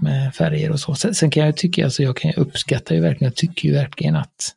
med 0.00 0.34
färger 0.34 0.70
och 0.70 0.80
så. 0.80 0.94
Sen, 0.94 1.14
sen 1.14 1.30
kan 1.30 1.46
jag 1.46 1.56
tycka, 1.56 1.84
alltså 1.84 2.02
jag 2.02 2.16
kan 2.16 2.32
uppskatta 2.32 2.94
ju 2.94 3.00
verkligen, 3.00 3.28
jag 3.28 3.36
tycker 3.36 3.68
ju 3.68 3.74
verkligen 3.74 4.16
att 4.16 4.54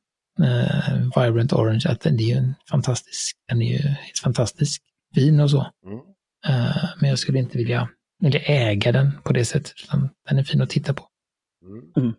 Vibrant 1.16 1.54
Orange, 1.54 1.86
att 1.90 2.02
den 2.02 2.20
är 2.20 2.24
ju 2.24 2.34
en 2.34 2.56
fantastisk, 2.70 3.38
den 3.48 3.62
är 3.62 3.72
ju 3.72 3.78
helt 3.78 4.20
fantastisk 4.24 4.82
fin 5.16 5.40
och 5.40 5.52
så. 5.52 5.72
Mm. 5.86 6.00
Eh, 6.48 6.90
men 7.00 7.10
jag 7.10 7.20
skulle 7.20 7.40
inte 7.40 7.58
vilja, 7.58 7.90
vilja 8.20 8.40
äga 8.40 8.92
den 8.92 9.12
på 9.24 9.34
det 9.34 9.46
sättet, 9.46 9.74
utan 9.84 10.10
den 10.30 10.38
är 10.40 10.44
fin 10.44 10.62
att 10.62 10.70
titta 10.70 10.94
på. 10.94 11.08
Mm. 11.66 11.92
mm. 11.98 12.14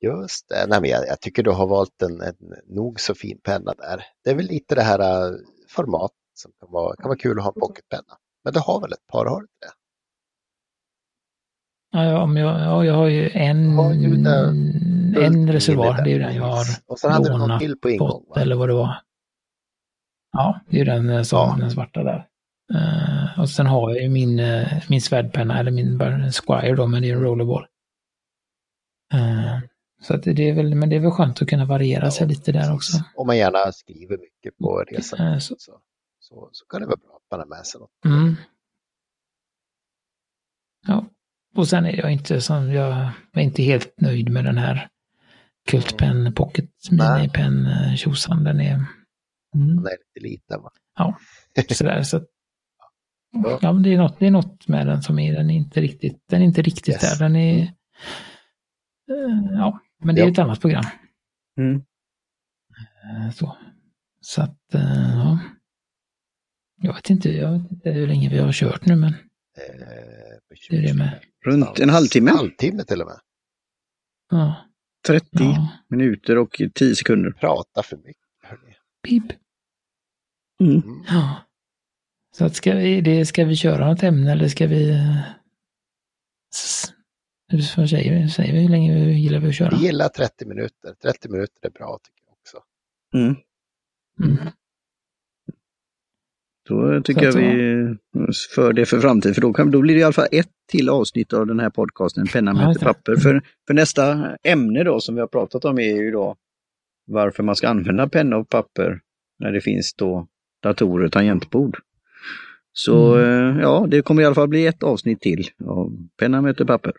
Just 0.00 0.48
det, 0.48 0.66
Nej, 0.68 0.80
men 0.80 0.90
jag, 0.90 1.06
jag, 1.06 1.20
tycker 1.20 1.42
du 1.42 1.50
har 1.50 1.66
valt 1.66 2.02
en, 2.02 2.20
en 2.20 2.34
nog 2.66 3.00
så 3.00 3.14
fin 3.14 3.40
penna 3.44 3.74
där. 3.74 4.04
Det 4.24 4.30
är 4.30 4.34
väl 4.34 4.46
lite 4.46 4.74
det 4.74 4.82
här 4.82 5.28
uh, 5.30 5.38
format 5.68 6.12
som 6.34 6.52
kan 6.60 6.72
vara, 6.72 6.96
kan 6.96 7.08
vara 7.08 7.18
kul 7.18 7.38
att 7.38 7.44
ha 7.44 7.52
en 7.52 7.60
pocketpenna. 7.60 8.18
Men 8.44 8.52
du 8.52 8.60
har 8.60 8.80
väl 8.80 8.92
ett 8.92 9.06
par, 9.06 9.26
har 9.26 9.40
du 9.40 9.46
det? 9.60 9.72
Ja, 11.90 12.26
men 12.26 12.42
jag, 12.42 12.60
ja, 12.60 12.84
jag 12.84 12.94
har 12.94 13.08
ju 13.08 13.30
en, 13.30 13.74
har 13.74 13.94
ju 13.94 14.14
en 15.26 15.52
reservoar. 15.52 16.04
Det 16.04 16.10
är 16.10 16.14
ju 16.14 16.18
den 16.18 16.34
jag 16.34 16.42
har 16.42 16.66
Och 16.86 16.98
sen 16.98 17.12
hade 17.12 17.28
du 17.28 17.38
någon 17.38 17.58
till 17.58 17.78
på 17.78 17.90
ingång, 17.90 18.08
fått, 18.08 18.36
eller 18.36 18.56
vad 18.56 18.68
det 18.68 18.74
var. 18.74 18.94
Ja, 20.32 20.60
det 20.70 20.80
är 20.80 20.84
den 20.84 21.10
eh, 21.10 21.22
som 21.22 21.38
ja. 21.38 21.56
den 21.60 21.70
svarta 21.70 22.02
där. 22.02 22.28
Uh, 22.74 23.40
och 23.40 23.50
sen 23.50 23.66
har 23.66 23.90
jag 23.90 24.02
ju 24.02 24.08
min, 24.08 24.40
uh, 24.40 24.66
min 24.88 25.02
svärdpenna, 25.02 25.58
eller 25.58 25.70
min 25.70 26.00
Squire 26.32 26.74
då, 26.74 26.86
men 26.86 27.02
det 27.02 27.10
är 27.10 27.16
en 27.16 27.22
rollerball. 27.22 27.66
Uh, 29.14 29.58
så 30.00 30.14
att 30.14 30.22
det 30.22 30.48
är 30.48 30.54
väl, 30.54 30.74
men 30.74 30.88
det 30.90 30.96
är 30.96 31.00
väl 31.00 31.10
skönt 31.10 31.42
att 31.42 31.48
kunna 31.48 31.64
variera 31.64 32.04
ja, 32.04 32.10
sig 32.10 32.26
lite 32.26 32.52
där 32.52 32.74
också. 32.74 32.98
Om 33.16 33.26
man 33.26 33.36
gärna 33.36 33.72
skriver 33.72 34.18
mycket 34.18 34.58
på 34.58 34.84
resan 34.88 35.40
så. 35.40 35.54
Så, 35.58 35.80
så, 36.20 36.48
så, 36.52 36.66
kan 36.66 36.80
det 36.80 36.86
vara 36.86 36.96
bra 36.96 37.16
att 37.16 37.30
man 37.30 37.40
har 37.40 37.56
med 37.56 37.66
sig 37.66 37.80
något. 37.80 38.04
Mm. 38.04 38.36
Ja, 40.86 41.04
och 41.56 41.68
sen 41.68 41.86
är 41.86 41.96
jag 41.96 42.12
inte 42.12 42.40
som, 42.40 42.72
jag 42.72 43.10
är 43.32 43.40
inte 43.40 43.62
helt 43.62 44.00
nöjd 44.00 44.30
med 44.30 44.44
den 44.44 44.58
här 44.58 44.88
Kultpen 45.70 46.34
Pocket 46.34 46.70
Mini 46.90 47.28
Pen 47.34 47.66
eh, 47.66 47.94
tjosan. 47.94 48.44
Den 48.44 48.60
är... 48.60 48.74
Mm. 48.74 49.76
Den 49.76 49.86
är 49.86 49.90
lite 50.14 50.28
liten 50.28 50.62
va? 50.62 50.70
Ja, 50.96 51.18
sådär. 51.70 52.02
Så, 52.02 52.16
ja, 53.60 53.72
men 53.72 53.82
det, 53.82 53.94
är 53.94 53.98
något, 53.98 54.18
det 54.18 54.26
är 54.26 54.30
något 54.30 54.68
med 54.68 54.86
den 54.86 55.02
som 55.02 55.18
är, 55.18 55.32
den 55.32 55.50
är 55.50 55.54
inte 55.54 55.80
riktigt, 55.80 56.22
den 56.28 56.40
är 56.42 56.44
inte 56.44 56.62
riktigt 56.62 56.88
yes. 56.94 57.18
där. 57.18 57.24
Den 57.26 57.36
är, 57.36 57.62
äh, 57.62 59.52
ja, 59.52 59.80
Men 60.04 60.14
det 60.14 60.20
är 60.20 60.24
Ja. 60.26 60.32
ett 60.32 60.38
annat 60.38 60.60
program. 60.60 60.84
Mm. 61.58 61.82
Eh, 63.26 63.30
Så, 63.30 63.56
så 64.20 64.42
att, 64.42 64.74
eh, 64.74 65.12
ja. 65.14 65.38
Jag 66.80 66.94
vet 66.94 67.10
inte, 67.10 67.30
jag 67.30 67.52
vet 67.52 67.72
inte 67.72 67.90
hur 67.90 68.06
länge 68.06 68.28
vi 68.28 68.38
har 68.38 68.52
kört 68.52 68.86
nu, 68.86 68.96
men 68.96 69.14
Eh, 69.58 69.74
det 70.70 70.76
är 70.76 70.82
det 70.82 70.94
med. 70.94 71.20
Runt 71.44 71.78
en 71.78 71.90
halvtimme. 71.90 72.30
halvtimme 72.30 72.84
till 72.84 73.00
och 73.00 73.06
med. 73.06 73.20
Ja, 74.30 74.67
30 75.08 75.26
ja. 75.32 75.68
minuter 75.88 76.38
och 76.38 76.60
10 76.74 76.96
sekunder. 76.96 77.30
Prata 77.30 77.82
för 77.82 77.96
mycket. 77.96 78.22
Hörni. 78.42 78.74
Pip. 79.02 79.24
Mm. 80.60 80.82
Mm. 80.82 81.04
Ja. 81.08 81.36
Så 82.36 82.44
att 82.44 82.56
ska 82.56 82.74
vi, 82.74 83.00
det, 83.00 83.26
ska 83.26 83.44
vi 83.44 83.56
köra 83.56 83.88
något 83.88 84.02
ämne 84.02 84.32
eller 84.32 84.48
ska 84.48 84.66
vi... 84.66 84.98
Vad 87.76 87.90
säger 87.90 88.22
vi? 88.22 88.30
Säger 88.30 88.52
vi 88.52 88.60
hur 88.60 88.68
länge 88.68 89.04
vi 89.04 89.12
gillar 89.12 89.38
vi 89.38 89.48
att 89.48 89.54
köra? 89.54 89.70
Vi 89.70 89.86
gillar 89.86 90.08
30 90.08 90.46
minuter. 90.46 90.94
30 91.02 91.28
minuter 91.28 91.66
är 91.66 91.70
bra 91.70 91.98
tycker 92.02 92.22
jag 92.26 92.32
också. 92.32 92.62
Mm. 93.14 93.36
Då 96.68 97.02
tycker 97.02 97.22
jag 97.24 97.32
vi 97.32 97.96
för 98.54 98.72
det 98.72 98.86
för 98.86 99.00
framtiden, 99.00 99.34
för 99.34 99.40
då, 99.42 99.52
kan, 99.52 99.70
då 99.70 99.80
blir 99.80 99.94
det 99.94 100.00
i 100.00 100.04
alla 100.04 100.12
fall 100.12 100.26
ett 100.32 100.48
till 100.70 100.88
avsnitt 100.88 101.32
av 101.32 101.46
den 101.46 101.60
här 101.60 101.70
podcasten, 101.70 102.26
Penna 102.26 102.52
Ja, 102.62 102.72
det. 102.72 102.80
papper. 102.80 103.16
För, 103.16 103.42
för 103.66 103.74
nästa 103.74 104.36
ämne 104.44 104.84
då 104.84 105.00
som 105.00 105.14
vi 105.14 105.20
har 105.20 105.28
pratat 105.28 105.64
om 105.64 105.78
är 105.78 105.96
ju 106.02 106.10
då 106.10 106.36
varför 107.06 107.42
man 107.42 107.56
ska 107.56 107.68
använda 107.68 108.08
penna 108.08 108.36
och 108.36 108.48
papper 108.48 109.00
när 109.38 109.52
det 109.52 109.60
finns 109.60 109.94
då 109.94 110.26
datorer 110.62 111.04
och 111.04 111.12
tangentbord. 111.12 111.76
Så 112.72 113.14
Mm. 113.14 113.56
eh, 113.56 113.62
ja, 113.62 113.86
det 113.90 114.02
kommer 114.02 114.22
i 114.22 114.24
alla 114.26 114.34
fall 114.34 114.48
bli 114.48 114.66
ett 114.66 114.82
avsnitt 114.82 115.20
till 115.20 115.46
av 115.66 115.92
Penna 116.18 116.42
möter 116.42 116.64
papper. 116.64 116.92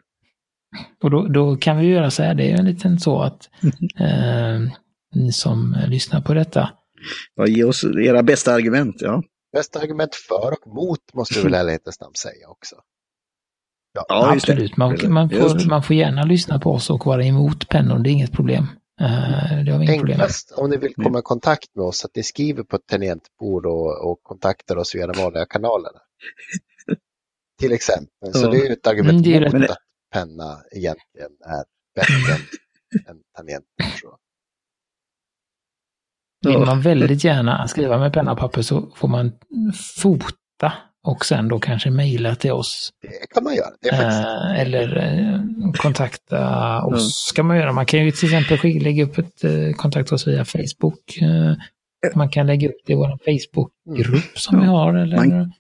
Och 1.04 1.12
då, 1.12 1.28
då 1.28 1.56
kan 1.56 1.78
vi 1.78 1.88
göra 1.88 2.12
så 2.12 2.24
här, 2.24 2.34
det 2.36 2.52
är 2.52 2.58
en 2.60 2.66
liten 2.66 3.00
så 3.00 3.22
att 3.22 3.50
eh, 4.00 4.60
ni 5.16 5.32
som 5.32 5.76
lyssnar 5.88 6.22
på 6.22 6.34
detta, 6.34 6.70
Ja, 7.36 7.48
ge 7.48 7.64
oss 7.64 7.84
era 7.84 8.24
bästa 8.24 8.54
argument. 8.54 8.96
Ja, 9.00 9.24
Bästa 9.54 9.80
argument 9.80 10.16
för 10.16 10.52
och 10.62 10.68
mot 10.76 11.14
måste 11.14 11.34
du 11.36 11.42
väl 11.44 11.54
i 11.54 11.58
ärlighetens 11.58 12.00
namn 12.00 12.16
säga 12.16 12.48
också. 12.50 12.76
ja 13.94 14.06
det. 14.10 14.32
absolut, 14.32 14.78
man, 14.78 14.98
man, 15.08 15.30
får, 15.30 15.70
man 15.70 15.84
får 15.84 15.96
gärna 15.96 16.24
lyssna 16.24 16.60
på 16.60 16.72
oss 16.72 16.90
och 16.90 17.06
vara 17.06 17.24
emot 17.24 17.70
pennor, 17.70 18.00
det 18.00 18.10
är 18.10 18.12
inget 18.12 18.32
problem. 18.34 18.68
Eh, 19.02 19.64
det 19.66 19.72
har 19.72 19.80
vi 19.80 19.86
inget 19.86 19.98
problem 20.00 20.18
med. 20.18 20.30
Om 20.56 20.70
ni 20.70 20.78
vill 20.78 20.94
komma 20.96 21.20
i 21.20 21.22
kontakt 21.22 21.76
med 21.76 21.86
oss 21.86 22.06
att 22.06 22.16
ni 22.16 22.24
skriver 22.24 22.64
på 22.64 22.76
ett 22.76 22.88
tangentbord 22.88 23.66
och, 23.66 24.12
och 24.12 24.20
kontaktar 24.24 24.76
oss 24.78 24.96
via 24.96 25.08
de 25.08 25.22
vanliga 25.22 25.46
kanalerna. 25.46 26.00
Till 27.60 27.72
exempel. 27.72 28.34
Så 28.34 28.46
Ja. 28.46 28.52
det 28.52 28.58
är 28.58 28.66
ju 28.68 28.74
ett 28.74 28.88
argument 28.88 29.26
Mm, 29.28 29.44
mot 29.44 29.54
rätt. 29.54 29.70
att 29.72 29.78
penna 30.14 30.64
egentligen 30.72 31.32
är 31.46 31.64
bättre 31.96 32.34
än, 32.34 32.42
än 33.16 33.22
tangentbord. 33.38 34.20
Vill 36.46 36.58
man 36.60 36.82
väldigt 36.82 37.24
gärna 37.24 37.68
skriva 37.68 37.98
med 37.98 38.14
penna 38.14 38.32
och 38.32 38.38
papper 38.38 38.62
så 38.62 38.90
får 38.96 39.08
man 39.08 39.32
fota 40.02 40.74
och 41.04 41.26
sen 41.26 41.48
då 41.48 41.60
kanske 41.60 41.90
mejla 41.90 42.36
till 42.36 42.52
oss. 42.52 42.90
Det 43.02 43.34
kan 43.34 43.44
man 43.44 43.56
göra. 43.56 43.70
Faktiskt, 43.98 44.20
Eh, 44.28 44.60
eller 44.60 44.98
eh, 44.98 45.72
kontakta 45.74 46.82
oss 46.84 47.32
kan 47.36 47.46
man 47.46 47.58
göra. 47.58 47.72
Man 47.74 47.86
kan 47.86 48.06
ju 48.06 48.12
till 48.12 48.34
exempel 48.36 48.82
lägga 48.84 49.04
upp 49.04 49.18
ett 49.18 49.44
eh, 49.44 49.74
kontakt 49.78 50.12
oss 50.12 50.28
via 50.28 50.46
Facebook. 50.46 51.18
Man 52.16 52.30
kan 52.30 52.48
lägga 52.48 52.70
upp 52.70 52.76
det 52.86 52.94
i 52.94 52.96
vår 52.96 53.18
Facebookgrupp 53.26 54.38
som 54.40 54.60
vi 54.60 54.66
har. 54.66 54.94
Eller 54.94 55.18
Man- 55.18 55.54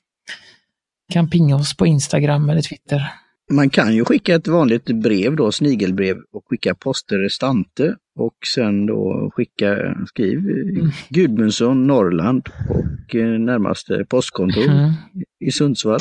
kan 1.13 1.29
pinga 1.29 1.55
oss 1.55 1.77
på 1.77 1.87
Instagram 1.87 2.49
eller 2.49 2.61
Twitter. 2.61 3.11
Man 3.49 3.69
kan 3.69 3.95
ju 3.95 4.05
skicka 4.05 4.35
ett 4.35 4.47
vanligt 4.47 4.85
brev 4.85 5.35
då, 5.35 5.51
snigelbrev, 5.51 6.17
och 6.31 6.43
skicka 6.49 6.75
poster 6.75 7.17
restante 7.17 7.95
och 8.15 8.35
sen 8.55 8.85
då 8.85 9.31
skicka, 9.35 9.95
skriv 10.07 10.39
Mm. 10.39 10.89
Gudmundsson, 11.09 11.87
Norrland 11.87 12.49
och 12.69 13.15
eh, 13.15 13.39
närmaste 13.39 14.05
postkontor 14.05 14.63
Mm. 14.63 14.91
i 15.39 15.51
Sundsvall. 15.51 15.99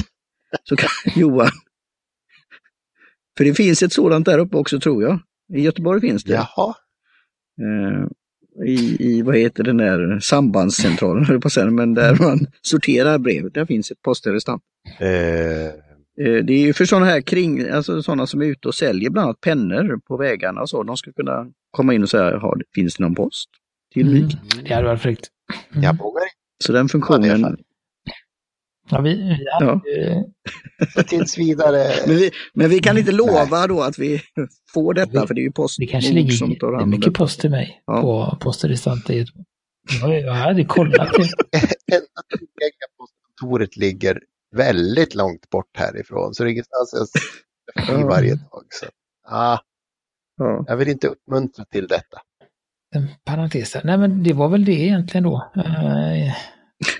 Så 0.65 0.77
kan 0.77 0.89
Johan. 1.17 1.51
För 3.39 3.45
det 3.45 3.55
finns 3.55 3.83
ett 3.83 3.93
sådant 3.93 4.27
där 4.27 4.39
uppe 4.39 4.57
också 4.57 4.81
tror 4.81 5.03
jag. 5.03 5.21
I 5.55 5.61
Göteborg 5.61 6.01
finns 6.01 6.25
det. 6.25 6.33
jaha, 6.33 6.75
Eh, 7.61 8.07
I, 8.67 8.97
I, 9.01 9.23
vad 9.23 9.37
heter 9.37 9.65
den 9.65 9.77
där 9.77 10.19
sambandscentralen, 10.21 11.25
höll 11.25 11.41
på 11.41 11.49
men 11.71 11.95
där 11.95 12.17
man 12.21 12.47
sorterar 12.63 13.19
brev. 13.19 13.51
Där 13.53 13.67
finns 13.67 13.91
ett 13.91 14.03
posterrestant. 14.03 14.63
Eh, 14.99 15.88
Det 16.25 16.53
är 16.53 16.59
ju 16.67 16.73
för 16.73 16.85
sådana 16.85 17.07
här 17.07 17.21
kring, 17.21 17.69
alltså 17.71 18.03
sådana 18.03 18.27
som 18.27 18.43
är 18.43 18.47
ute 18.47 18.69
och 18.69 18.75
säljer 18.75 19.11
bland 19.11 19.25
annat 19.27 19.41
pennor 19.41 20.01
på 20.09 20.17
vägarna 20.17 20.61
och 20.61 20.69
så. 20.71 20.83
De 20.83 20.97
ska 20.97 21.13
kunna 21.13 21.47
komma 21.71 21.95
in 21.95 22.03
och 22.03 22.11
säga, 22.11 22.39
har, 22.39 22.57
det- 22.57 22.65
finns 22.75 22.95
det 22.97 23.03
någon 23.05 23.15
post 23.15 23.49
till 23.93 24.07
mig? 24.07 24.19
Mm. 24.21 24.65
Det 24.69 24.75
hade 24.75 24.87
varit 24.87 25.01
fräckt. 25.03 25.27
Mm. 25.73 25.83
jag 25.85 25.99
vågar 25.99 26.23
inte. 26.23 26.35
Så 26.65 26.73
den 26.73 26.87
det 26.87 26.93
funktionen. 26.93 27.57
Ja, 28.91 29.01
vi, 29.01 29.15
vi 29.15 29.39
Ja. 29.61 29.81
ju- 29.87 31.03
tills 31.05 31.39
vidare. 31.39 31.85
Men 32.07 32.17
vi, 32.17 32.31
men 32.55 32.71
vi 32.71 32.79
kan 32.79 32.99
inte 32.99 33.13
lova 33.13 33.67
då 33.67 33.81
att 33.83 33.99
vi 33.99 34.21
får 34.75 34.95
detta, 34.95 35.21
Vi- 35.21 35.27
för 35.27 35.35
det 35.35 35.41
är 35.41 35.43
ju 35.43 35.49
det 35.49 35.55
Postnord 35.55 35.89
kanske 35.91 36.13
ligger 36.13 36.31
som 36.33 36.57
tar 36.57 36.73
det 36.73 36.83
är 36.83 36.87
mycket 36.87 37.05
det. 37.05 37.19
post 37.19 37.41
till 37.41 37.51
mig 37.51 37.83
Ja. 37.87 38.03
på 38.03 38.53
i 39.15 39.19
Göteborg. 39.19 39.45
Jag, 40.21 40.35
hade 40.35 40.65
kollat 40.65 41.13
det. 41.13 41.23
enda 41.97 42.23
tillgängliga 42.29 42.89
postkontoret 42.99 43.77
ligger 43.77 44.21
väldigt 44.57 45.15
långt 45.15 45.51
bort 45.51 45.77
härifrån. 45.77 46.35
Så 46.35 46.45
det 46.45 46.51
är 46.51 46.53
ingenstans 46.53 47.11
jag 47.75 47.99
Ja. 48.01 48.07
varje 48.07 48.35
dag. 48.35 48.65
Så, 48.71 48.87
ah, 49.29 49.59
Ja. 50.37 50.65
jag 50.67 50.77
vill 50.77 50.89
inte 50.89 51.09
uppmuntra 51.09 51.65
till 51.65 51.87
detta. 51.89 52.19
En 52.95 53.09
parentes 53.25 53.73
där. 53.73 53.81
Nej, 53.85 53.99
men 53.99 54.23
det 54.23 54.33
var 54.33 54.49
väl 54.49 54.65
det 54.65 54.73
egentligen 54.81 55.25
då. 55.25 55.51
Eh, 55.57 56.35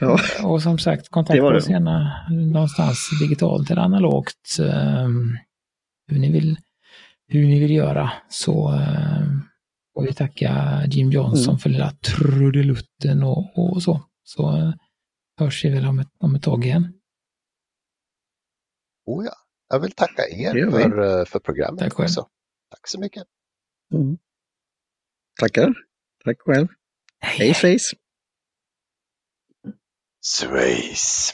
Ja. 0.01 0.19
Och 0.45 0.63
som 0.63 0.79
sagt, 0.79 1.09
kontakta 1.09 1.45
oss 1.45 1.69
gärna 1.69 2.27
någonstans 2.31 3.09
digitalt 3.21 3.71
eller 3.71 3.83
analogt. 3.83 4.57
eh, 4.61 5.09
Hur 6.11 6.19
ni 6.19 6.33
vill, 6.33 6.57
hur 7.29 7.47
ni 7.47 7.61
vill 7.61 7.71
göra. 7.71 8.13
Så 8.29 8.73
eh, 8.75 9.23
får 9.95 10.03
vi 10.03 10.13
tacka 10.15 10.83
Jim 10.87 11.11
Johnson 11.11 11.49
Mm. 11.53 11.59
för 11.59 11.71
lilla 11.71 11.91
trudelutten 11.91 13.23
och, 13.23 13.59
och 13.59 13.83
så. 13.83 14.01
Så 14.25 14.57
eh, 14.57 14.73
hörs 15.41 15.65
vi 15.65 15.69
väl 15.71 15.87
om 15.87 15.99
ett, 15.99 16.09
om 16.19 16.35
ett 16.35 16.43
tag 16.43 16.65
igen. 16.65 16.93
Oh 19.09 19.25
ja. 19.25 19.33
Jag 19.69 19.81
vill 19.81 19.93
tacka 19.93 20.23
er 20.29 20.71
för, 20.71 21.19
eh, 21.21 21.25
för 21.25 21.39
programmet 21.39 21.81
Tack 21.81 21.93
själv. 21.93 22.05
också. 22.05 22.29
Tack 22.71 22.89
så 22.89 23.01
mycket. 23.01 23.25
Mm. 23.95 24.19
Tackar. 25.41 25.75
Tack 26.25 26.41
själv. 26.41 26.69
Hej 27.21 27.55
Face. 27.55 27.97
Sways. 30.21 31.33